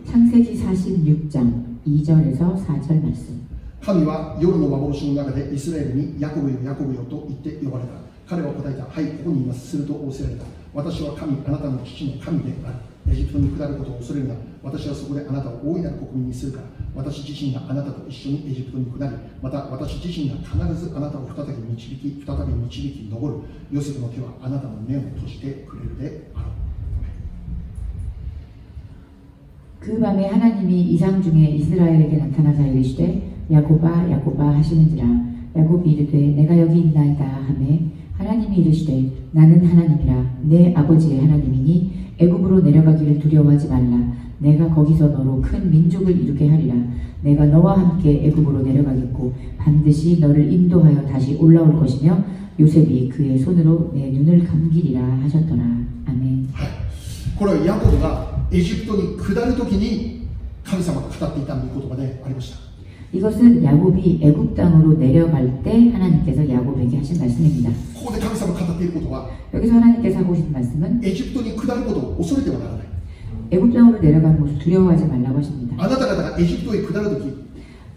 [0.06, 3.46] 창세기 46장 2절에서 4절 말씀.
[3.86, 7.92] 神は夜の幻の中でイスラエルにヤコブよヤコブよと言って呼ばれた
[8.28, 10.44] 彼は答えたはいここにいますすると仰せられた
[10.74, 12.74] 私は神あなたの父の神である
[13.08, 16.64] エジプトに下ることを恐れるな私はそこであなたを大いなる国民にするから
[16.94, 23.36] 私自身があなたと一緒にエジプトに下りまた私自身が必ずあなたを再び導き再び導き上る
[23.70, 26.66] ヨセフの手はあなたの目を閉じてくれるであろう
[29.78, 35.06] 그 밤에 하나님이 이상 중에 이스라엘에게 나타나사 이르시되 야곱아 야곱아 하시는지라
[35.54, 37.82] 야곱이 이르되 내가 여기 있나이다 하매
[38.14, 45.70] 하나님이 이르시되 나는 하나님이라 내 아버지의 하나님이니 애굽으로 내려가기를 두려워하지 말라 내가 거기서 너로 큰
[45.70, 46.74] 민족을 이루게 하리라
[47.22, 52.22] 내가 너와 함께 애굽으로 내려가겠고 반드시 너를 인도하여 다시 올라올 것이며
[52.58, 55.62] 요셉이 그의 손으로 내 눈을 감기리라 하셨더라
[56.06, 56.68] 아멘 はい、
[57.36, 60.28] これはヤコブがエジプトに下るときに
[60.64, 62.69] 神様が語っていた御言葉でありました
[63.13, 67.69] 이것은 야곱이 애굽 땅으로 내려갈 때 하나님께서 야곱에게 하신 말씀입니다.
[69.53, 71.01] 여기서 하나님께서 하고 계신 말씀은
[73.51, 75.75] 애굽 땅으로 내려가는 것을 두려워하지 말라고 하십니다.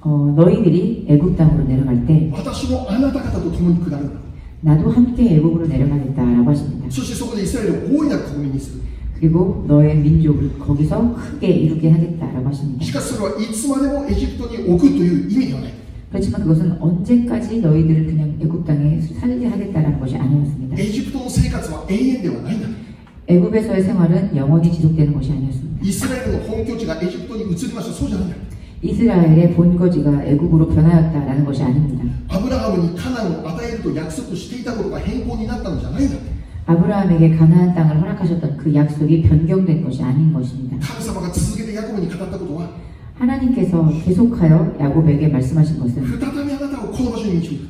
[0.00, 2.30] 어, 너희들이 애굽 땅으로 내려갈 때
[4.62, 6.86] 나도 함께 애굽으로 내려가겠다라고 하십니다.
[9.13, 12.85] そしてそこでイスラエルを大いなる国民にする 그리고 너의 민족을 거기서 크게 이루게 하겠다라고 하십니다.
[12.85, 15.73] しかしそれはいつまでもエジプトに置くという意味ではない
[16.09, 20.77] 그렇지만 그것은 언제까지 너희들을 그냥 애굽 땅에 살게 하겠다라는 것이 아니었습니다.
[20.79, 22.67] エジプトの生活は永遠ではないんだ
[23.27, 25.85] 애굽에서의 생활은 영원히 지속되는 것이 아니었습니다.
[25.85, 28.35] イスラエルの本拠地がエジプトに移りましたそうじゃないんだ
[28.81, 32.05] 이스라엘의 본거지가 애굽으로 변하였다라는 것이 아닙니다.
[32.29, 36.15] アブラハムにカナンを与えると約束していたことが変更になったのじゃないんだ
[36.65, 40.77] 아브라함에게 가나안 땅을 허락하셨던 그 약속이 변경된 것이 아닌 것입니다.
[40.79, 42.69] 神様が続けてヤコブに語ったことは
[43.15, 47.67] 하나님께서 계속하여 야곱에게 말씀하신 것은 再びあなたをこの場所に導く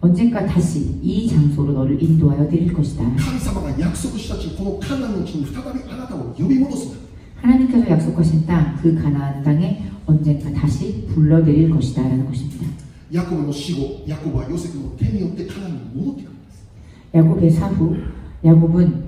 [0.00, 3.04] 언젠가 다시 이 장소로 너를 인도하여 드릴 것이다.
[3.16, 6.96] 神様が約束した地このカナンの地に再びあなたを呼び戻すんだ
[7.42, 12.66] 하나님께서 약속하신 땅, 그 가나안 땅에 언젠가 다시 불러드릴 것이다라는 것입니다.
[13.12, 16.37] ヤコブの死後ヤコブはヨセフの手によってカナンに戻ってくるんです
[17.14, 17.96] 야곱의 사후,
[18.44, 19.04] 야곱은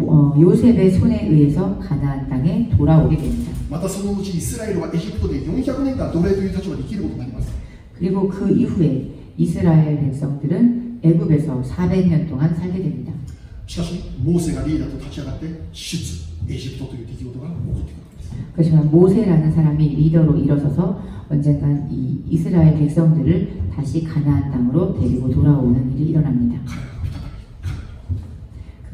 [0.00, 3.52] 어, 요셉의 손에 의해서 가나안 땅에 돌아오게 됩니다.
[3.68, 7.52] またその後イスラエルはエジプトで400年間奴隷という立場で生きることになります
[7.96, 13.12] 그리고 그 이후에 이스라엘 백성들은 애굽에서 400년 동안 살게 됩니다.
[13.66, 21.00] しかしモーセがリーダーと立ち上がって出エジプトという出来事が起こってくるんです 그렇지만 모세라는 사람이 리더로 일어서서
[21.30, 26.60] 언젠간 이 이스라엘 백성들을 다시 가나안 땅으로 데리고 돌아오는 일이 일어납니다.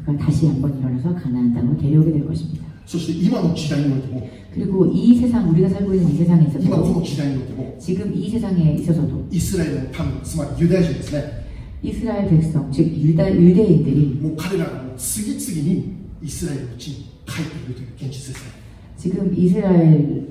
[0.05, 2.65] 彼らが再び彼ら 그가 다시 한번 일어나서 가나안 땅으로 데려오게 될 것입니다.
[2.85, 8.73] そして今の時代においても 그리고 이 세상 우리가 살고 있는 이 세상에 今こ 있어서도 の時代においても 지금 이 세상에
[8.73, 11.45] 있어서도 イスラエルの民つまりユダヤ人ですね
[11.83, 16.95] 이스라엘 백성 즉 유다 유대인들이 もう彼らがもう次々にイスラエルの地に
[17.25, 18.51] 帰っているという現実ですね
[18.97, 20.27] 지금 이스라엘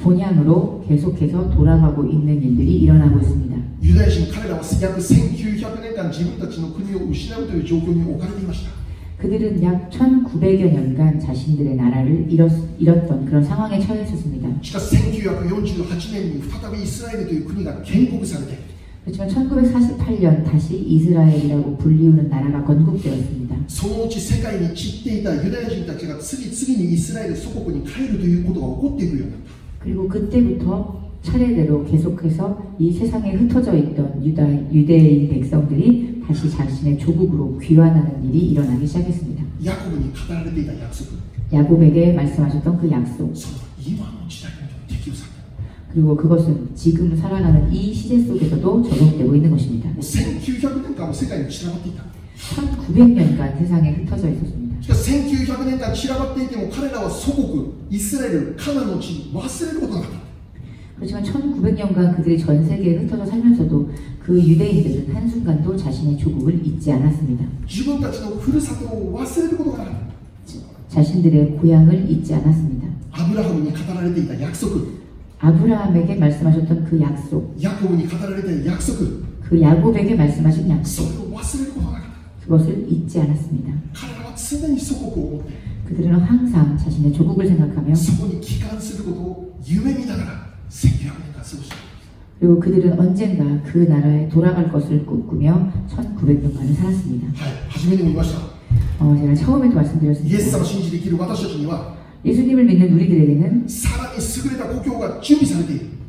[0.00, 3.54] 본향으로 계속해서 돌아가고 있는 일들이 일어나고 있습니다.
[3.80, 8.70] ユダヤ人彼らは約1900年間自分たちの国を失うという状況に置かれていました
[9.18, 14.48] 그들은 약 1900여 년간 자신들의 나라를 잃었, 잃었던 그런 상황에 처해 있었습니다.
[14.62, 23.56] しかし1948年に再びイスラエルという国が建国されて 그렇지만 1948년 다시 이스라엘이라고 불리우는 나라가 건국되었습니다.
[23.68, 37.58] そのうち世界に散っていたユダヤ人たちが次々にイスラエル祖国に帰るということが起こっていくようになった 그리고 그때부터 차례대로 계속해서 이 세상에 흩어져 있던 유다, 유대인 백성들이 다시 자신의 조국으로
[37.58, 39.44] 귀환하는 일이 일어나기 시작했습니다.
[39.62, 41.10] ヤコブに語られていた約束
[41.52, 49.88] 야곱에게 말씀하셨던 그 약속 その今の時代にも適用された 그리고 그것은 지금 살아가는 이 시대 속에서도 적용되고 있는 것입니다.
[49.90, 52.02] もう1900年間も世界に散らばっていた
[52.36, 54.64] 1900년간 세상에 흩어져 있었습니다.
[54.82, 60.18] しかし1900年間散らばっていても彼らは祖国イスラエルカナンの地に忘れることがなかった
[60.99, 63.89] 그렇지만 1900년간 그들이 전 세계에 흩어져 살면서도
[64.21, 67.45] 그 유대인들은 한순간도 자신의 조국을 잊지 않았습니다.
[70.89, 72.87] 자신들의 고향을 잊지 않았습니다.
[73.11, 74.99] 아브라함이 가다라 약속
[75.39, 77.55] 아브라함에게 말씀하셨던 그 약속.
[77.63, 78.97] 야곱이 가다라 약속
[79.41, 81.31] 그 야곱에게 말씀하신 약속.
[82.43, 83.73] 그것을 잊지 않았습니다.
[85.87, 87.93] 그들은 항상 자신의 조국을 생각하며
[88.41, 90.48] 기간 쓰고도 유명이나가라.
[92.39, 97.27] 그리고 그들은 언젠가 그 나라에 돌아갈 것을 꿈꾸며 1900년간을 살았습니다.
[98.99, 100.37] 어, 제가 처음에도 말씀드렸습니다.
[102.25, 103.65] 예수님을 믿는 우리들에게는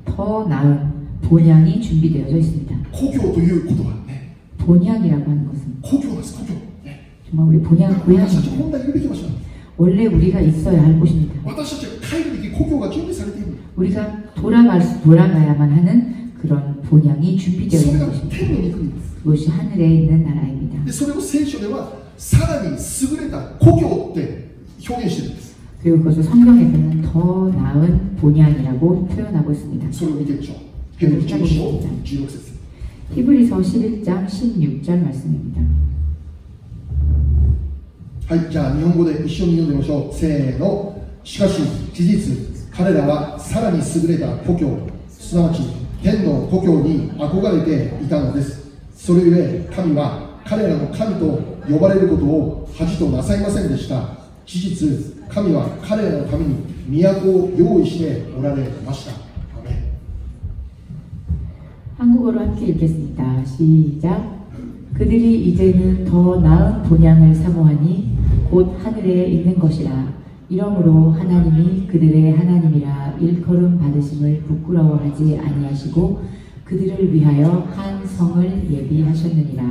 [0.04, 0.90] 더 나은
[1.22, 2.76] 본향이 준비되어져 있습니다.
[4.58, 5.78] 본향이라고 하는 것은
[7.28, 8.50] 정말 우리 본향 고향입니다.
[9.76, 11.34] 원래 우리가 있어야 할 곳입니다.
[13.75, 18.37] 私たちが帰るべき故郷が準備されている 우리가 돌아갈 수, 돌아가야만 하는 그런 본향이 준비되어 それ 있는 が 것입니다.
[18.37, 20.85] 天の御国です 그것이 하늘에 있는 나라입니다.
[20.85, 24.49] でそれを聖書ではさらに優れた故郷って
[24.87, 29.91] 表現してるんです 그리고 그것을 성경에서는 더 나은 본향이라고 표현하고 있습니다.
[29.91, 30.57] それを見てみましょう
[30.97, 32.55] ヘブル11章16節
[33.13, 35.61] 히브리서 11장 16절 말씀입니다.
[38.27, 41.61] はいじゃあ日本語で一緒に読んでみましょうせーのしかし
[41.93, 45.61] 事実 彼らはさらに優れた故郷すなわち
[46.01, 54.09] 天の故郷に憧れていたのですそれゆえ神は彼らの神と呼ばれることを恥となさいませんでした
[54.45, 59.11] 事実神は彼らのために都を用意しておられました
[59.57, 59.95] アメン
[61.97, 63.45] 한국어로 함께 읽겠습니다.
[63.45, 64.35] 시작.
[64.93, 68.17] 그들이 이제는 더 나은 본향을 사모하니
[68.49, 70.18] 곧 하늘에 있는 것이라.
[70.50, 76.24] 이러므로 하나님이 그들의 하나님이라 일컬음 받으심을 부끄러워하지 아니하시고
[76.64, 79.62] 그들을 위하여 한 성을 예비하셨느니라.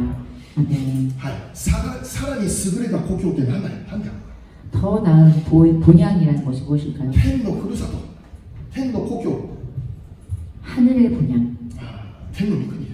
[0.57, 1.11] 아멘.
[1.53, 4.09] 사람이 스그레가 고교된 하나 한다.
[4.71, 7.11] 더 나은 보, 본향이라는 것이 무엇일까요?
[7.11, 7.97] 텐노 그루사도,
[8.71, 9.57] 텐노 고교.
[10.61, 11.57] 하늘의 본향.
[11.77, 12.87] 아, 텐노 미군이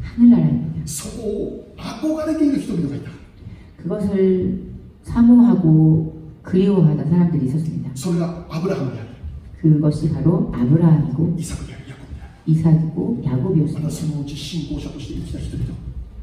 [0.00, 0.82] 하늘나라입니다.
[0.84, 3.10] 소고 악고가 느끼는 기도가 있다.
[3.78, 4.62] 그것을
[5.02, 6.11] 사모하고
[6.43, 7.89] 그리워하던 사람들이 있었습니다.
[7.93, 9.09] それがアブラハムであり
[9.61, 13.81] 그것이 바로 아브라함이고 イサクでありヤコブであ 이삭이고 りま 야곱이었습니다.
[13.81, 15.73] たそのうち信仰者として生きた人々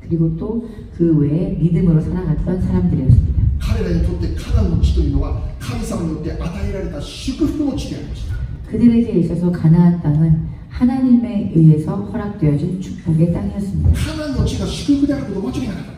[0.01, 3.43] 그리고 또 그 외에 믿음으로 살아갔던 사람들이었습니다.
[3.59, 8.35] 彼らにとってカナンの地というのは神様によって与えられた祝福の地でありました
[8.71, 13.93] 그들에게 있어서 가나안 땅은 하나님에 의해서 허락되어진 축복의 땅이었습니다.
[13.93, 15.98] カナンの地が祝福であること間違いなかったんで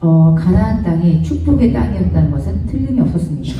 [0.00, 3.54] 어, 가나안 땅이 축복의 땅이었다는 것은 틀림이 없었습니다.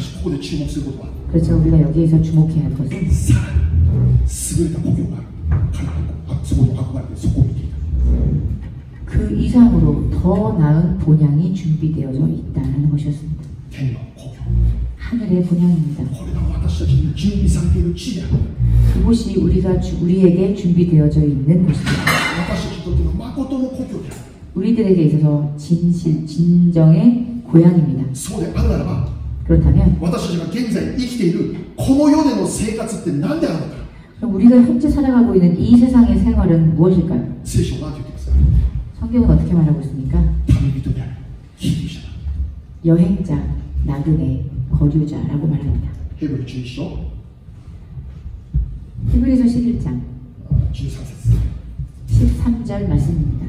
[1.32, 1.58] 그렇죠.
[1.58, 2.90] 우리가 여기에서 주목해야 할 것은
[9.04, 13.42] 그 이상으로 더 나은 본향이 준비되어져 있다는 것이었습니다.
[14.98, 16.04] 하늘의 본향입니다.
[18.94, 22.02] 그곳이 우리가 주, 우리에게 준비되어져 있는 곳입니다.
[24.56, 28.04] 우리들에게 있어서 진실, 진정의 고향입니다.
[29.46, 29.98] 그렇다면
[34.16, 37.36] 그럼 우리가 현재 살아가고 있는 이 세상의 생활은 무엇일까요?
[38.98, 40.18] 성경은 어떻게 말하고 있습니까?
[42.84, 43.44] 여행자,
[43.84, 45.90] 나그네, 거류자라고 말합니다.
[49.12, 50.00] 히브리서 11장
[52.08, 53.46] 13절 말씀입니다.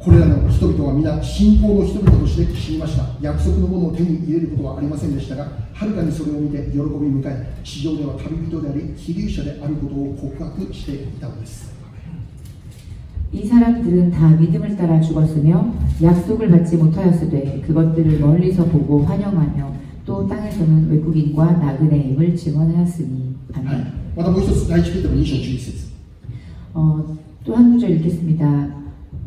[0.00, 11.74] これらの人々は皆信仰の人々として死にました約束のものを手に入れることはありませんでしたがはるかにそれを見て喜び迎え地上では旅人であり寄留者であることを告白していたのです
[13.32, 19.74] 이 사람들은 다 믿음을 따라 죽었으며 약속을 받지 못하였으되 그것들을 멀리서 보고 환영하며
[20.06, 23.80] 또 땅에서는 외국인과 나그네임을 증언하였으니 は 아멘.
[23.80, 25.86] い、またもう一つ第一ペテロ2章11節
[26.74, 28.79] 어, 또 한 구절 읽겠습니다.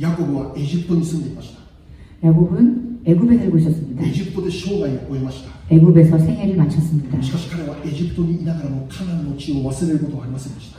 [0.00, 1.58] 야곱은 이집트에 살았습니다.
[2.24, 4.02] 야곱은 애굽에 살고 있었습니다.
[5.70, 7.18] 애굽에서 생애를 마쳤습니다.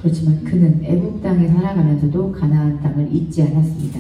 [0.01, 3.99] 그렇지만 그는 애굽 땅에 살아가면서도 가나안 땅을 잊지 않았습니다.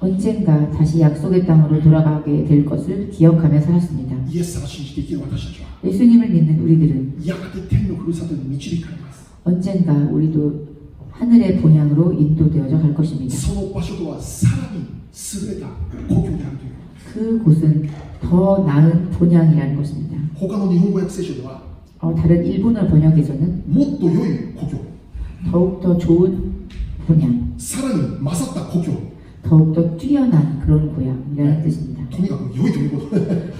[0.00, 4.16] 언젠가 다시 약속의 땅으로 돌아가게 될 것을 기억하며 살았습니다.
[5.84, 7.14] 예수님을 믿는 우리들은
[9.44, 10.71] 언젠가 우리도
[11.11, 13.35] 하늘의 본향으로 인도되어져 갈 것입니다.
[13.35, 15.67] その場所とはさらに優れた
[16.07, 17.89] 故郷であるという 그곳은
[18.21, 20.17] 더 나은 본향이라는 것입니다.
[20.35, 21.61] 他の日本語訳聖書では
[21.99, 24.77] 어, 다른 일본어 번역에서는 もっと良い故郷
[25.51, 26.67] 더욱더 좋은
[27.07, 28.91] 본향, さらに勝った故郷
[29.41, 32.03] 더욱더 뛰어난 그런 고향이라는 뜻입니다.
[32.15, 33.15] とにかく良いということ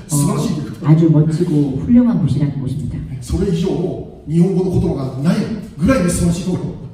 [0.08, 2.98] 素晴らしいというこ 어, 아주 멋지고 훌륭한 곳이라는 곳입니다.
[3.18, 5.38] とそれ以上の日本語の言葉がない
[5.78, 6.88] ぐらいに素晴らしいところ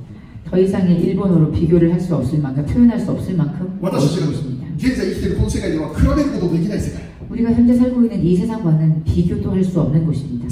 [0.51, 4.67] 더 이상의 일본어로 비교를 할 수 없을 만큼 표현할 수 없을 만큼 어렵습니다.
[7.31, 10.49] 우리가 현재 살고 있는 이 세상과는 비교도 할 수 없는 곳입니다.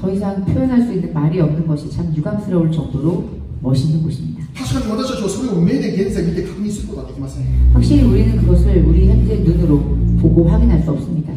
[0.00, 3.28] 더 이상 표현할 수 있는 말이 없는 것이 참 유감스러울 정도로
[3.60, 4.44] 멋있는 곳입니다.
[7.74, 9.78] 확실히 우리는 그것을 우리 현재 눈으로
[10.20, 11.32] 보고 확인할 수 없습니다.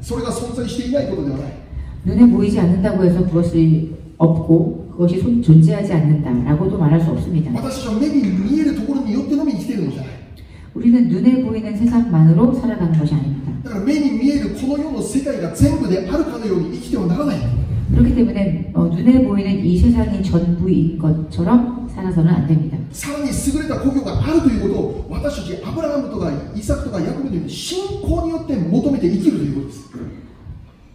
[0.00, 1.52] しかし目に見えないからといってそれが全部ではないそれが存在していないことではない
[2.04, 7.50] 눈에 보이지 않는다고 해서 그것이 없고 그것이 손- 존재하지 않는다라고도 말할 수 없습니다.
[7.54, 10.10] 私たちは目に見えるところによってのみ生きているのじゃない
[10.74, 13.50] 우리는 눈에 보이는 세상만으로 살아가는 것이 아닙니다.
[13.64, 17.38] だから目に見えるこの世の世界が全部であるかのように生きてはならない
[17.94, 22.76] 그렇기 때문에 어, 눈에 보이는 이 세상이 전부인 것처럼 살아서는 안 됩니다.
[22.92, 29.90] さらに優れた故郷があるということを私たちアブラハムとかイサクとかヤコブのように信仰によって求めて生きるということです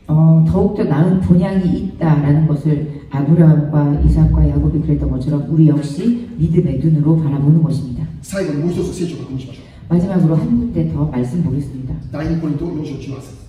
[0.07, 7.17] 어, 더욱더 나은 본향이 있다라는 것을 아브라함과 이삭과 야곱이 그랬던 것처럼 우리 역시 믿음의 눈으로
[7.21, 8.03] 바라보는 것입니다.
[8.21, 11.93] 最後にもう一つ聖書を確認しましょ 마지막으로 한 군데 더 말씀 보겠습니다.
[11.93, 13.39] う第2コリント4章18節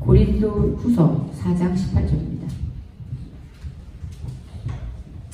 [0.00, 0.48] 고린도
[0.78, 2.46] 후서 4장 18절입니다.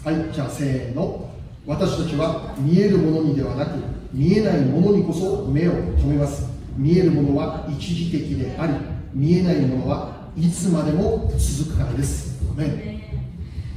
[0.04, 1.30] はいじゃあせーの
[1.66, 3.78] 私たちは見えるものにではなく
[4.12, 8.74] 見えないものにこそ目を留めます見えるものは一時的であり
[9.12, 13.02] 見えないものはいつまでも続くからですアメン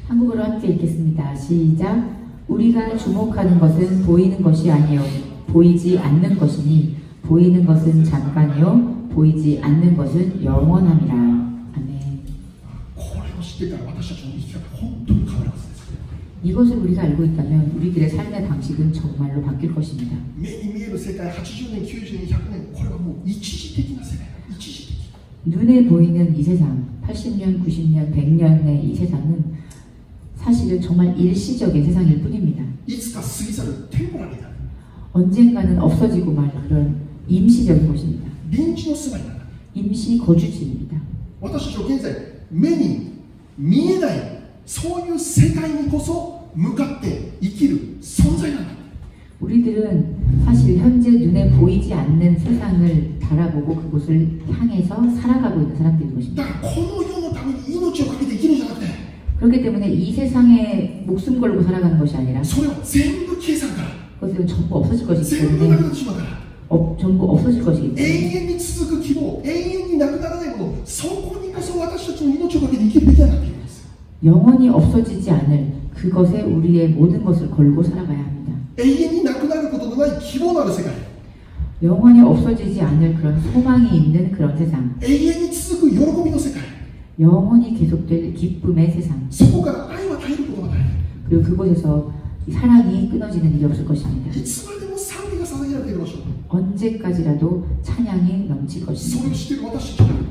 [0.07, 1.35] 한국어로 함께 읽겠습니다.
[1.35, 2.15] 시작.
[2.47, 5.01] 우리가 주목하는 것은 보이는 것이 아니요
[5.47, 11.13] 보이지 않는 것이니 보이는 것은 잠깐이요 보이지 않는 것은 영원함이라.
[11.15, 12.21] 아멘.
[16.43, 20.15] 이것을 우리가 알고 있다면 우리들의 삶의 방식은 정말로 바뀔 것입니다.
[20.37, 24.95] 目に見える世界80年90年100年これはもう一時的な世界一時的
[25.45, 29.55] 눈에 보이는 이 세상, 80년, 90년, 100년의 이 세상은
[30.35, 32.63] 사실은 정말 일시적인 세상일 뿐입니다.
[32.85, 34.49] いつか過ぎ去るテンポラリーな
[35.13, 38.29] 언젠가는 없어지고 말 그런 임시적인 것입니다.
[38.51, 40.95] 臨時の住まいなんだ 임시 거주지입니다.
[41.41, 42.13] 私たちは現在
[42.51, 43.15] 目に
[43.57, 44.28] 見えない
[44.69, 48.75] そういう世界にこそ向かって生きる存在なんだ
[49.41, 56.43] 우리들은 사실 현재 눈에 보이지 않는 세상을 바라보고 그곳을 향해서 살아가고 있는 사람들인 것입니다.
[56.43, 58.87] だからこの世のために命を懸けて生きるんじゃなくて
[59.39, 63.89] 그렇기 때문에 이 세상에 목숨 걸고 살아가는 것이 아니라 それは全部計算から
[64.21, 66.29] 그것은 전부 없어질 것이기 全部なく 때문에 なってしまうから
[66.69, 73.48] 어, 전부 없어질 것이기 永 때문에 遠に続く希望永遠になくならないものそこにこそ私たちの命を懸けて生きるべきだなっていうんです
[74.24, 78.52] 영원히 없어지지 않을 그것에 우리의 모든 것을 걸고 살아가야 합니다.
[81.82, 84.94] 영원히 없어지지 않을 그런 소망이 있는 그런 세상.
[87.18, 89.26] 영원히 계속될 기쁨의 세상.
[91.28, 92.12] 그리고 그곳에서
[92.50, 94.30] 사랑이 끊어지는 일이 없을 것입니다.
[96.50, 99.28] 언제까지라도 찬양에 넘칠 것입니다.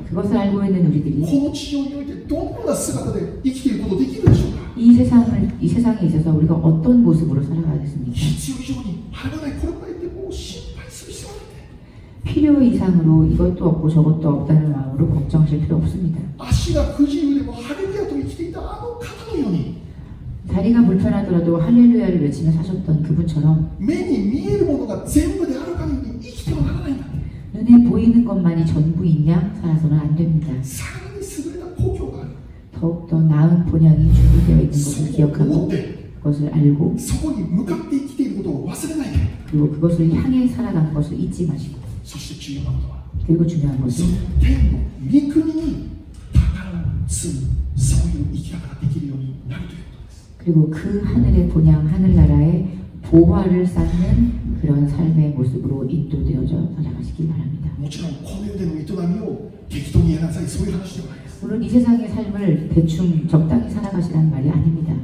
[0.08, 1.22] 그것을 알고 있는 우리들이
[4.76, 8.12] 이 세상을 이 세상에 있어서 우리가 어떤 모습으로 살아가겠습니까?
[12.24, 16.20] 필요 이상으로 이것도 없고 저것도 없다는 마음으로 걱정하실 필요 없습니다.
[16.38, 19.79] 아시가 그지유에 뭐 하늘이야 또 이기다 아무 가능해요.
[20.51, 27.05] 다리가 불편하더라도 할렐루야를 외치며 사셨던 그분처럼 目に見えるものが全部である限りに生きてはならないんだ
[27.53, 30.51] 눈에 보이는 것만이 전부인 양 살아서는 안 됩니다.
[30.61, 32.29] さらに優れた故郷がある
[32.79, 39.17] 더욱더 나은 본향이 준비되어 있는 そ 것을 こを思 기억하고 って 그것을 알고 そこに向かって生きていることを忘れないで
[39.49, 45.89] 그리고 그것을 향해 살아가는 것을 잊지 마시고 そして重要なことは 그리고 중요한 そ 것은 の天の御国に
[46.33, 47.41] 宝を積む
[47.79, 49.78] そういう生き方ができるようになるということです
[50.42, 57.70] 그리고 그 하늘의 본향 하늘나라의 보화를 쌓는 그런 삶의 모습으로 인도되어져 살아가시기 바랍니다.
[61.42, 64.94] 물론 이 세상의 삶을 대충 적당히 살아가시라는 말이 아닙니다.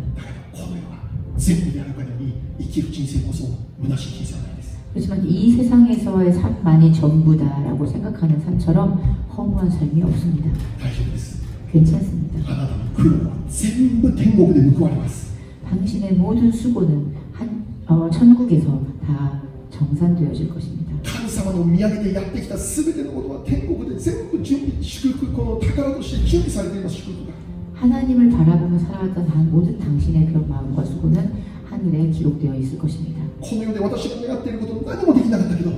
[4.93, 8.99] 그렇지만 이 세상에서의 삶만이 전부다라고 생각하는 삶처럼
[9.37, 10.51] 허무한 삶이 없습니다.
[10.79, 11.46] 다행입니다.
[11.74, 12.12] 大丈夫です
[12.42, 12.52] 괜찮습니다.
[12.52, 15.32] あなたの苦労は全部天国で報われます
[15.70, 20.92] 당신의 모든 수고는 한 어, 천국에서 다 정산되어질 것입니다.
[21.04, 27.34] 神様の見上げてやってきた全てのことは天国で全部準備祝福この宝として準備されています祝福が
[27.82, 31.34] 하나님을 바라보며 살아왔던 한 모든 당신의 그런 마음과 수고는
[31.66, 33.22] 하늘에 기록되어 있을 것입니다.
[33.42, 35.72] この世で私が願っていること何もできなかったけど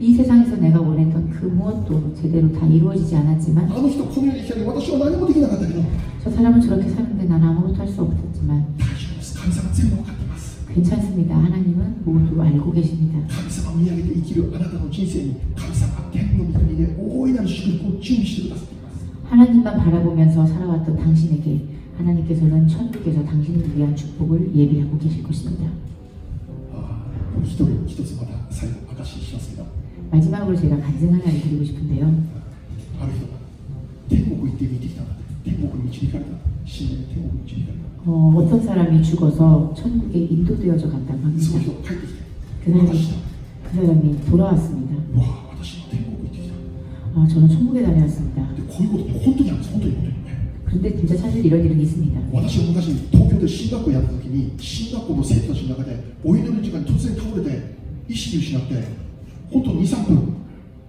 [0.00, 5.82] 이 세상에서 내가 원했던 그 무엇도 제대로 다 이루어지지 あ 않았지만 の人この世に来たのに私は何もできなかったけど
[6.22, 11.36] 저 사람은 저렇게 사는데 난 아무것도 할 수 없었지만 大丈夫です神様全部分かっています 괜찮습니다.
[11.36, 13.18] 하나님은 모두 알고 계십니다.
[13.28, 25.70] 神様を見上げて生きるあなたの人生に神様は天の御国で大いなる祝福を準備してくださっています 하나님만 바라보면서 살아왔던 당신에게 하나님께서는 천국에서 당신을 위한 축복을 예비하고 계실 것입니다.
[26.74, 29.66] ああ一人一つまた最後証ししますけど
[30.10, 32.06] 마지막으로 제가 간증 하나를 드리고 싶은데요.
[33.00, 33.34] ある人が
[34.08, 36.30] 天国行って見てきたんだ天国に導かれた
[36.64, 41.64] 死んで天国に導かれた 어, 어떤 사람이 죽어서 천국에 인도되어져 갔다고 その 합니다.
[41.64, 42.20] 人が帰ってきて
[42.64, 43.16] 그 사람이, 私だ
[43.64, 44.94] 그 사람이 돌아왔습니다.
[45.14, 46.54] うわあ私は天国行ってきた
[47.20, 48.42] 아, 저는 천국에 다녀왔습니다.
[48.54, 50.14] でこういうことって本当にあるんです本当に本当に
[50.64, 52.20] 그런데 진짜 사실 이런 일은 있습니다.
[52.32, 57.74] 私が昔東京で進学校やった時に進学校の生徒たちの中でお祈りの時間に突然倒れて
[58.08, 58.74] 意識失って
[59.50, 60.36] 本当に23分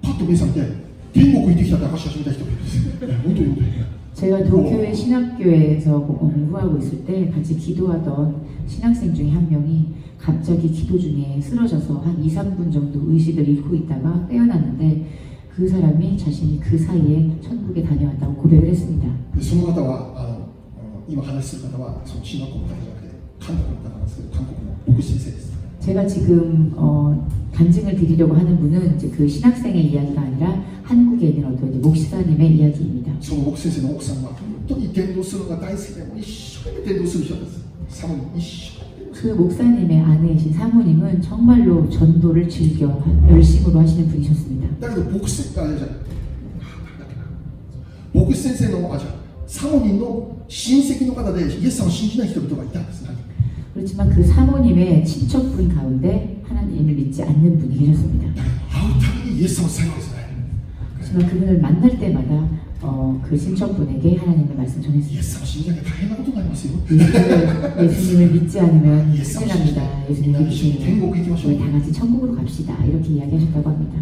[0.01, 10.97] パッと目覚めて天国行ってきたって証し始めた人がいるんですね本当に本当に 제가 도쿄의 신학교에서 공부하고 있을 때 같이 기도하던 신학생 중에 한 명이 갑자기 기도
[10.97, 15.05] 중에 쓰러져서 한 2, 3분 정도 의식을 잃고 있다가 깨어났는데
[15.53, 19.07] 그 사람이 자신이 그 사이에 천국에 다녀왔다고 고백을 했습니다.
[19.35, 25.48] でその方はあのあの今話する方はその進学校の方じゃなくて 韓国の方なんですけど韓国の牧師先生です
[25.80, 31.69] 제가 지금 어, 간증을 드리려고 하는 분은 이제 그 신학생의 이야기가 아니라 한국에 있는 어떤
[31.69, 33.11] 이제 목사님의 이야기입니다.
[33.22, 44.67] その牧師先生の奥さんは本当に伝道するのが大好きでもう一生懸命伝道する人なんですサモに一生懸命 그 목사님의 아내이신 사모님은 정말로 전도를 즐겨 하- 열심으로 하시는 분이셨습니다.
[44.81, 45.95] だけど牧師あれじゃない
[46.59, 46.65] あ
[46.99, 49.11] 誰だっけな牧師先生のあじゃあ
[49.47, 53.28] サモニンの親戚の方でイエス様を信じない人々がいたんです何人か
[53.74, 58.42] 그렇지만 그 사모님의 친척분 가운데 하나님을 믿지 않는 분이 계셨습니다.
[60.97, 62.48] 그렇지만 그분을 만날 때마다
[62.82, 65.18] 어, 그 친척분에게 하나님의 말씀 전했습니다.
[65.38, 65.74] 예수님,
[67.78, 70.06] 예, 예수님을 믿지 않으면 큰일 납니다.
[70.10, 70.40] 예수님을
[71.12, 72.84] 믿으면 우리 다 같이 천국으로 갑시다.
[72.86, 73.98] 이렇게 이야기하셨다고 합니다.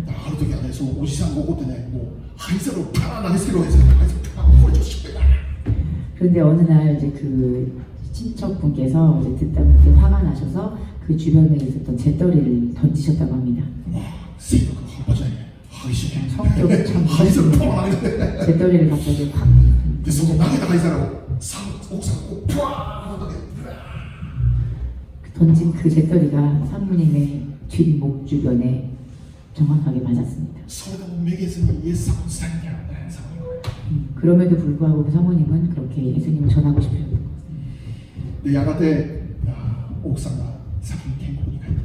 [6.17, 7.83] 그런데 어느 날 이제 그
[8.19, 10.77] 친척분께서 이제 듣다 보니 화가 나셔서
[11.07, 13.65] 그 주변에 있었던 재떨이를 던지셨다고 합니다.
[13.93, 14.01] 와,
[14.39, 15.29] 생각은 한바자에
[15.71, 16.29] 하이시네.
[16.31, 18.47] 성격이 참 하이시네.
[18.47, 19.49] 잿더리를 갑자기 확.
[20.05, 22.17] 그 속으로 나가다가 이 사람 상 옥상
[22.49, 23.19] 팍
[25.35, 28.91] 던진 그 잿더리가 사모님의 뒷목 주변에
[29.55, 30.61] 정확하게 맞았습니다.
[31.85, 32.89] 예상상이야.
[33.91, 37.28] 음, 그럼에도 불구하고 그 사모님은 그렇게 예수님을 전하고 싶은
[38.44, 40.46] でやがてあ奥さんが
[40.82, 41.84] 先に天国に帰ってね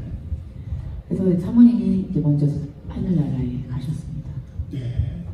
[1.08, 2.46] 그래서 사모님이 이제 먼저
[2.88, 4.28] 하늘나라에 가셨습니다.
[4.70, 5.24] で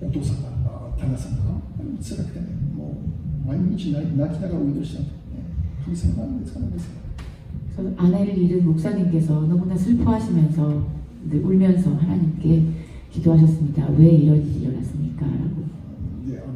[0.00, 1.60] お父さんがあ旦那さんが
[2.00, 2.96] 辛くてねも
[3.44, 5.16] う毎日泣き泣きながらお祈りしたんだ、ね、
[5.84, 7.00] 神様何ですか何ですか
[7.76, 10.86] 그래서 아내를 잃은 목사님께서 너무나 슬퍼하시면서
[11.30, 12.62] 늘 울면서 하나님께
[13.10, 13.88] 기도하셨습니다.
[13.96, 15.26] 왜 이런 일이 일어났습니까?
[15.26, 15.64] 라고.
[16.26, 16.54] であの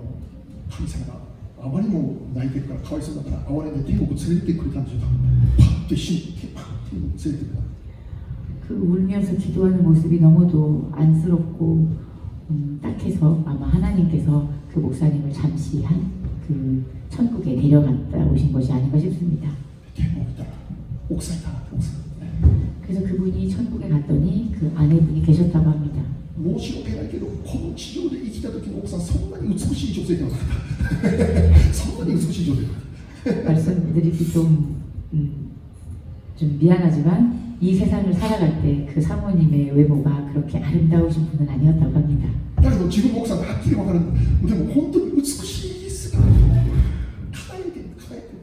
[0.71, 1.21] 神様が
[1.61, 5.07] あまりにも泣いてるからかわいそうだから哀れんで天国連れてってくれたんでしょうか
[5.59, 7.65] パッと一瞬にパッと連れてってくれた
[8.69, 11.89] 그 울면서 기도하는 모습이 너무도 안쓰럽고
[12.51, 19.49] 음, 딱해서 아마 하나님께서 그 목사님을 잠시 한 그 천국에 데려갔다 오신 것이 아닌가 싶습니다.
[19.95, 20.51] 天国行ったら
[21.09, 26.03] 奥さんいたな奥さん、ね、 그래서 그분이 천국에 갔더니 그 아내분이 계셨다고 합니다.
[26.39, 32.85] 申し訳ないけどこの地上で生きた時の奥さんそんなに美しい女性ではなかったそんなに美しい女性ではなかっ
[33.25, 34.83] 말씀드리기 좀,
[35.15, 35.51] 음,
[36.37, 42.29] 좀 미안하지만 이 세상을 살아갈 때 그 사모님의 외모가 그렇게 아름다우신 분은 아니었다고 합니다.
[42.57, 48.39] ただけど自分の奥さんがはっきり分かるでも本当に美しい姿輝いてる輝いてる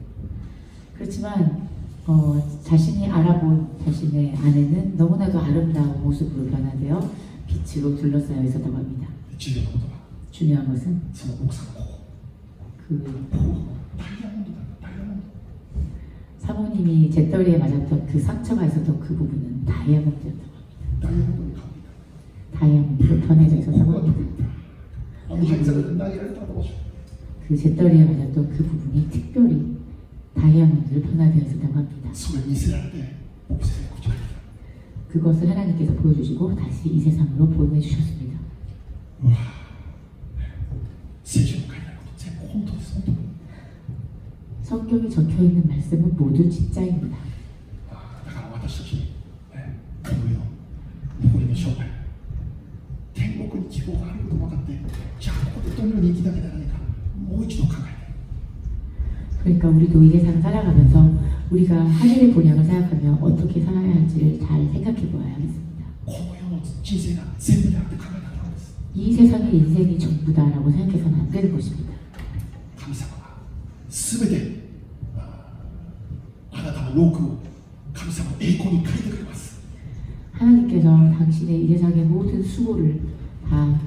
[0.98, 1.68] 그렇지만
[2.06, 7.10] 어, 자신이 알아본 자신의 아내는 너무나도 아름다운 모습으로 변화되어
[7.63, 9.07] 빛으로 둘러싸여 있었다고 합니다.
[10.31, 11.01] 중요한 것은
[12.87, 13.27] 그
[16.39, 20.47] 사모님이 재떨이에 맞았던 그 상처가 있었던 그 부분은 다이아몬드였다고
[21.01, 21.61] 합니다.
[22.53, 24.45] 다이아몬드로 변해져 있었다고 합니다.
[27.47, 29.77] 그 재떨이에 맞았던 그 부분이 특별히
[30.35, 32.09] 다이아몬드로 변화되어 있었다고 합니다.
[35.09, 38.37] 그것을 하나님께서 보여주시고 다시 이 세상으로 보내주셨습니다.
[44.61, 47.17] 성경에 적혀 있는 말씀은 모두 진짜입니다.
[59.41, 65.34] 그러니까 우리도 이 세상 살아가면서 우리가 하늘의 본향을 생각하며 어떻게 살아야 할지를 잘 생각해 보아야
[65.34, 65.62] 하겠습니다.
[66.04, 71.92] この世の人生が全部であるって考えたからです 이 세상의 인생이 전부다라고 생각해서는 안 되는 것입니다.
[72.76, 73.36] 神様が
[73.88, 74.62] 全て
[75.16, 75.52] あ
[76.52, 77.38] あなたの労苦を
[77.94, 79.60] 神様の栄光に変えてくれます
[80.32, 80.88] 하나님께서
[81.18, 83.00] 당신의 이 세상의 모든 수고를
[83.48, 83.78] 다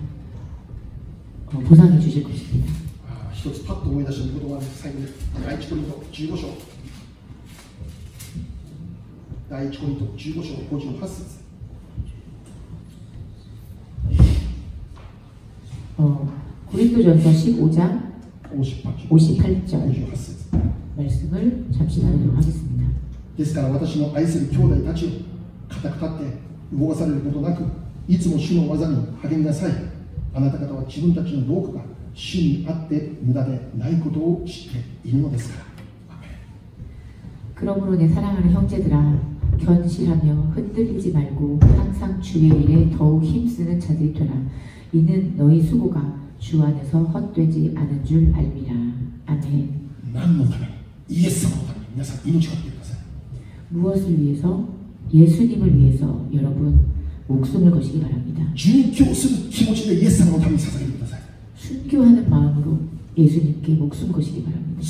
[1.47, 2.71] 어, 보상해 주실 것입니다.
[3.09, 5.07] ああ一つパッと思い出したことは最後に
[5.45, 6.68] 第一コリント15章
[9.49, 11.45] 第一コリント15章58節
[15.97, 16.27] 어,
[16.67, 18.11] 고린도전서 15장
[18.51, 20.45] 58 58절 58節
[20.97, 22.85] 말씀을 잠시 나누도록 하겠습니다.
[23.37, 25.09] ですから私の愛する兄弟たちを
[25.67, 27.63] 固く立って動かされることなく
[28.07, 29.71] いつも主の技に励みなさい
[30.33, 31.81] あなた方は自分たちの労苦が
[32.13, 35.59] 主にあって無駄でないことを知っているのですか
[36.09, 36.31] らアメン
[37.55, 39.28] 그러므로 내 사랑하는 형제들아
[39.60, 44.32] 견실하며 흔들리지 말고 항상 주의 일에 더욱 힘쓰는 자들이 되라.
[44.92, 48.74] 이는 너희 수고가 주 안에서 헛되지 않은 줄 알미라.
[49.26, 49.80] 아멘.
[50.12, 50.66] 난목하라.
[51.10, 51.74] 예성하라.
[51.96, 52.94] 위해서
[53.68, 54.68] 무엇을 위해서?
[55.12, 56.80] 예수님을 위해서 여러분
[57.26, 58.44] 목숨을 거시기 바랍니다.
[61.54, 62.78] 순교하는 마음으로
[63.16, 64.80] 예수님께 목숨 거시기 바랍니다.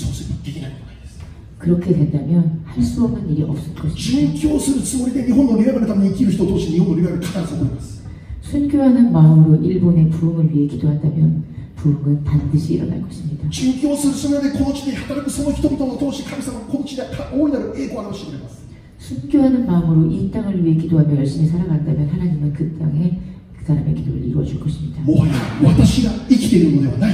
[1.59, 3.95] 그렇게 된다면 할 수 없는 일이 없을 것입니다.
[3.95, 8.03] 殉教するつもりで日本のリバイバルのために生きる人を通して日本のリバイバル必ず起こります
[8.41, 11.43] 순교하는 마음으로 일본의 부흥을 위해 기도한다면
[11.77, 13.47] 부흥은 반드시 일어날 것입니다.
[13.49, 18.65] 殉教するつもりでこの地で働くその人々を通して神様はこの地で大いなる栄光を表してくれます
[18.99, 23.19] 순교하는 마음으로 이 땅을 위해 기도하며 열심히 살아간다면 하나님은 그 땅에
[23.57, 25.01] 그 사람의 기도를 이루어 줄 것입니다.
[25.01, 27.13] もはや私が生きているのではない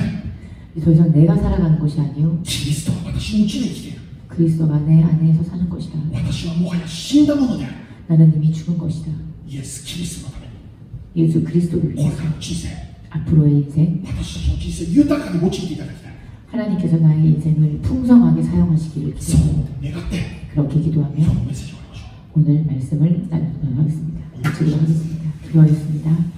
[0.84, 3.95] 더 이상 내가 살아가는 것이 아니요 キリストは私のうちで生きている
[4.36, 5.98] 그리스도가 내 안에서 사는 것이다.
[6.14, 7.76] 私はもはや死んだものである
[8.08, 9.12] 나는 이미 죽은 것이다.
[9.48, 12.70] イエス・キリストのために 예수 그리스도를 これ 위해서 からの人生
[13.10, 16.14] 앞으로의 인생 私たちの人生豊かに用いていただきたい
[16.48, 19.92] 하나님께서 나의 인생을 풍성하게 사용하시기를 そう 기도합니다.
[19.92, 24.22] 願って 그렇게 今 기도하며 日のメッセージを終わりましょう 오늘 말씀을 나누도록 하겠습니다.
[24.42, 25.32] 마치도록 하겠습니다.
[25.48, 26.35] 기도하겠습니다.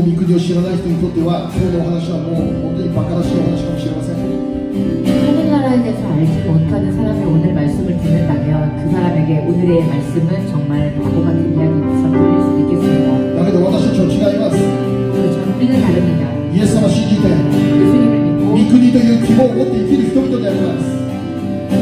[0.00, 11.20] 御国を知らない人にとっては今日のお話はもう本当に馬鹿らしいお話かもしれません 하늘나라에 대해서 알지 못하는 사람이 오늘 말씀을 듣는다면 그 사람에게 오늘의 말씀은 정말 바보
[11.24, 13.36] 같은 이야기처럼 들릴 수도 있겠습니다.
[13.36, 16.24] だけど私たちは違います 그렇지만 우리는 다릅니다.
[16.56, 20.88] イエス様を信じて 예수님을 믿고 御国という希望を持って生きる人々であります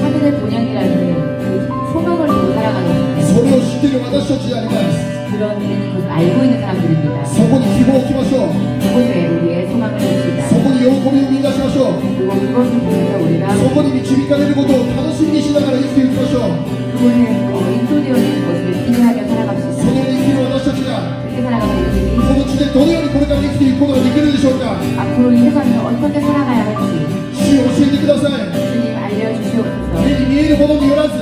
[0.02, 0.90] 하늘의 본향이라는
[1.38, 4.82] 그 소망을 두고 살아가는 それを知っている私たちでありま
[5.28, 7.24] す 그런 우리는 그것을 알고 있는 사람들입니다.
[7.26, 10.48] そこに希望を置きましょう 그곳에 우리의 소망을 둡시다.
[10.48, 16.50] そこに喜びを見出しましょう 그리고 그것을 보면서 우리가 そこに導かれることを楽しみにしながら生きていきましょう
[16.94, 17.18] 그곳에
[17.50, 19.84] 어, 인도되어 있는 것을 기대하며 そ 살아갑시다.
[19.84, 20.90] のように生きる私たちが
[21.24, 31.18] 그렇게 살아가는 우리들이 この地でどのようにこれから生きていくことができるでしょうか 앞으로 이 세상에 어떻게 살아가야 할지 主を教えてください 주님 알려주시옵소서 目に見えるものによらず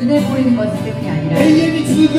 [0.00, 2.14] 눈에 보이는 것 때문이 永 아니라 遠に続く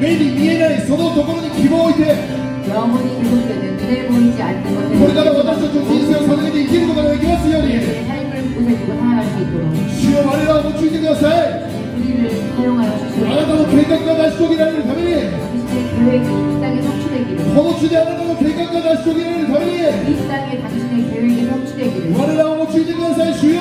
[0.00, 9.42] 目に見えないそのところに希望を置いて 영원히 계속되는 눈에 보이지 않는 これから私たちの人生を 것에 捧げて生きることができますように 우리의 삶을 곳에 두고 살아갈 수
[9.42, 20.62] 있도록 主を我らを用いてください 우리를 사용하여 あな 주시옵소서 たの計画が成し遂げられるために 당신의 계획이 이 땅에 성취되기를 この地であなたの計画が成し遂げられるために 이 땅에
[20.62, 23.60] 당신의 계획이 성취되기를 我らを用いてください主よ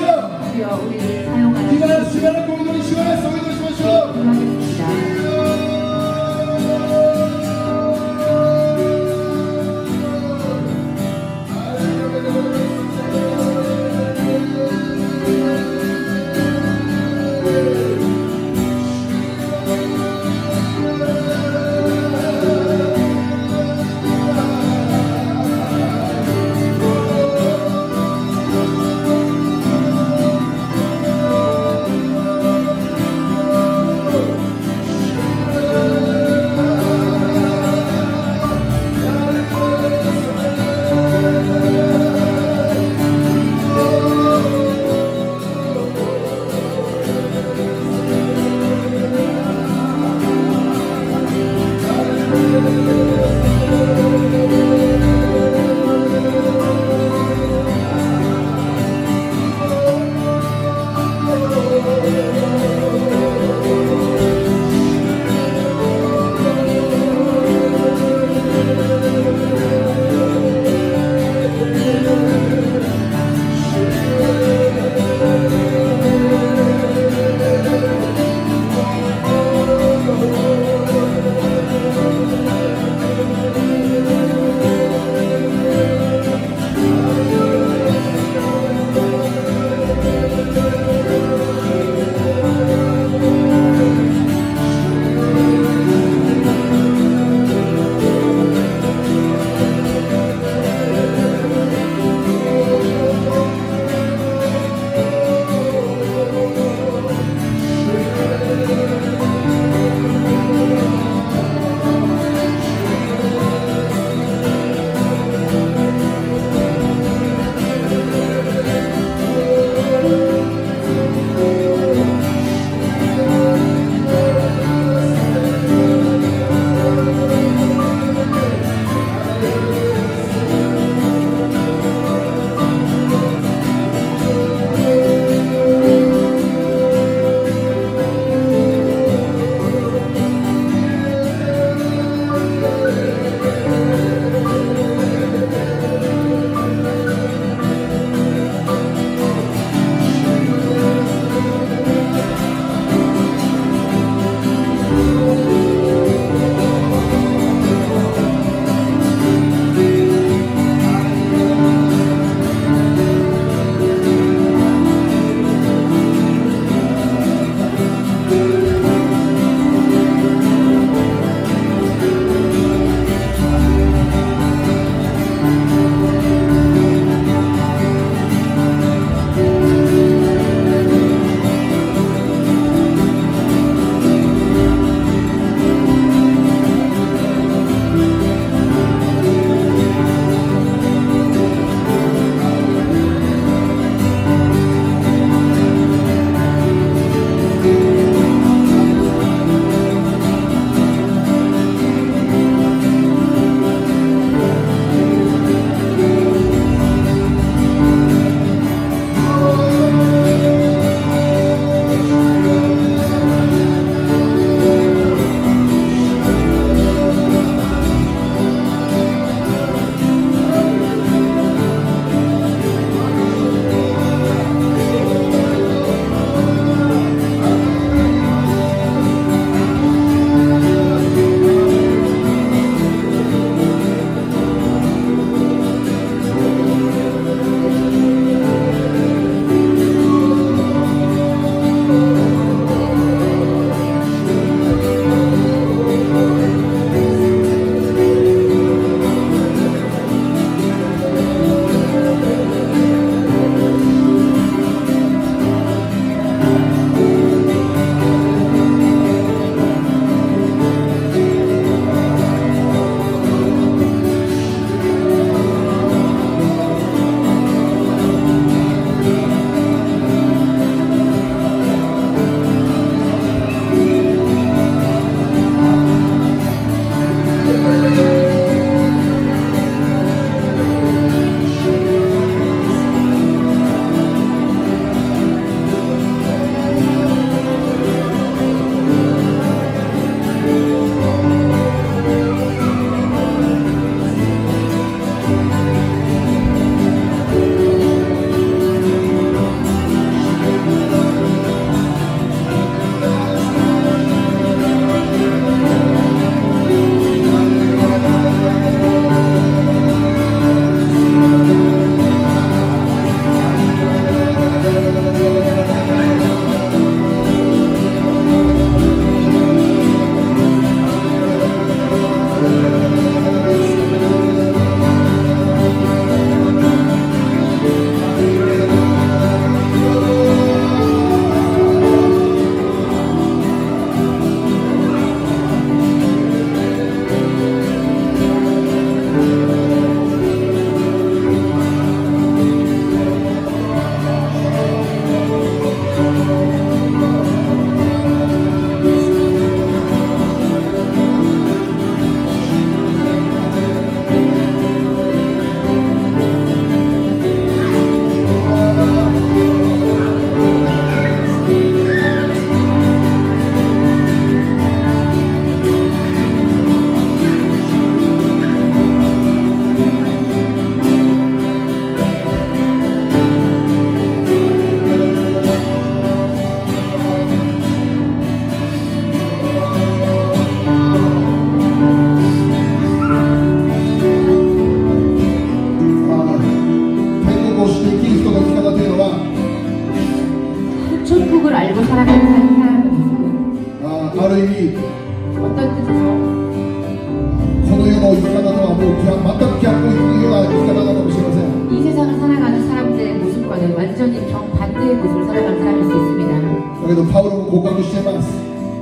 [0.53, 3.54] 주여 우리를 사용하여 今 주시옵소서 しばらくお祈りしますお祈り
[3.86, 4.65] し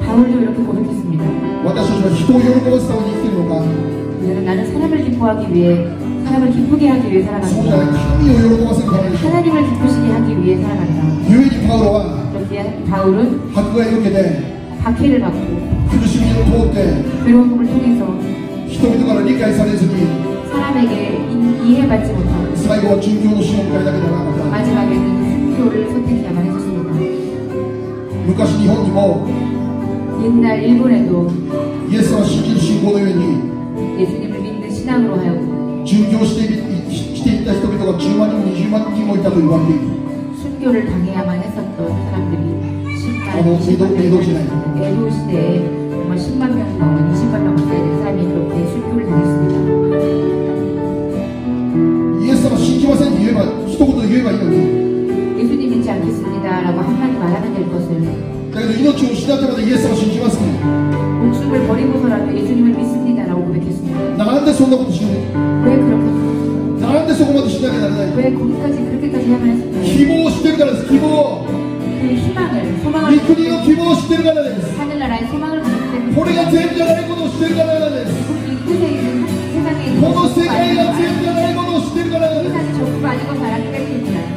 [0.04, 1.24] 바울도 이렇게 고백했습니다.
[4.44, 5.88] 나는 사람을 기뻐하기 위해
[6.24, 7.48] 사람을 기쁘게 하기 위해 살아간다.
[9.16, 11.02] 하나님을 기쁘시게 하기 위해 살아간다.
[12.32, 13.52] 그렇게 바울은
[14.82, 15.38] 박해를 받고
[17.24, 18.04] 괴로움을 통해서
[20.52, 21.20] 사람에게
[21.64, 22.54] 이해받지 못하고
[24.50, 27.23] 마지막에는 순교를 선택해야만 했습니다.
[28.27, 29.27] 昔日本にも
[30.23, 31.29] 옛날 일본에도
[31.89, 33.49] イエス様を信じる信仰のように
[34.01, 36.57] 예수님을 믿는 신앙으로 하여금 殉教してい
[36.95, 39.81] していった人々が10万人も20万人もいたと言われている
[40.41, 42.39] 순교를 당해야만 했었던 사람들이
[42.99, 44.43] 10만, 아, 뭐, 20만 미도- 미도 시대에.
[44.43, 45.59] 명이 에도 시대에
[45.89, 49.59] 정말 10만 명 넘은 20만 명 가까이 되는 사람이 그렇게 순교를 당했습니다.
[52.25, 54.92] イエス様信じませんって言えば一言で言えばいいのに 예수님
[55.83, 58.01] 믿지 않겠습니다라고 한마디 말하면 될 것을
[58.51, 60.47] だけど命を失ってまでイエス様を信じますね
[61.21, 64.17] 목숨을 버리고서라도 예수님을 믿습니다라고 고백했습니다.
[64.17, 65.13] なんでそんなことしない
[65.65, 66.19] 왜 그렇게
[66.79, 69.83] なんでそこまでしなきゃならない 왜 거기까지 그렇게까지 해야만 했을까요?
[69.83, 71.45] 希望を知ってるからです希望
[71.99, 78.11] 그 희망을 御 소망을 国の希望を知ってるからです 하늘나라의 소망을 가졌기 때문에 これが善じゃないことを知ってるからです
[78.49, 84.32] 이 끝에 있는 세상에 있는 この世界が 전부가 善じゃないことを知ってるからです 세상이 전부가 아닌 걸 알았기 때문입니다.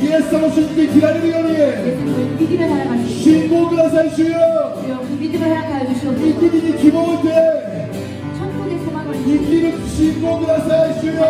[0.00, 1.54] イエス様の信じて切られるように。
[3.06, 4.34] 信仰ください主よ。
[6.16, 7.34] 生きに希望を置いて
[9.24, 11.20] 生きる信仰ください主よ。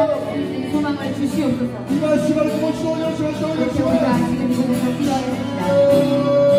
[1.90, 3.88] 今しばらくもちろんよろしくお願いしま
[6.46, 6.49] す。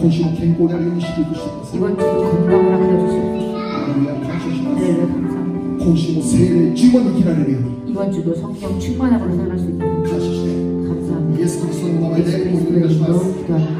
[0.00, 1.80] 今週も健康であるように祝福してください
[5.78, 7.92] 今週も精霊生きられるように。
[9.80, 10.48] 感謝して。
[11.38, 13.77] イエス・キリストの名前でお祈りいたします。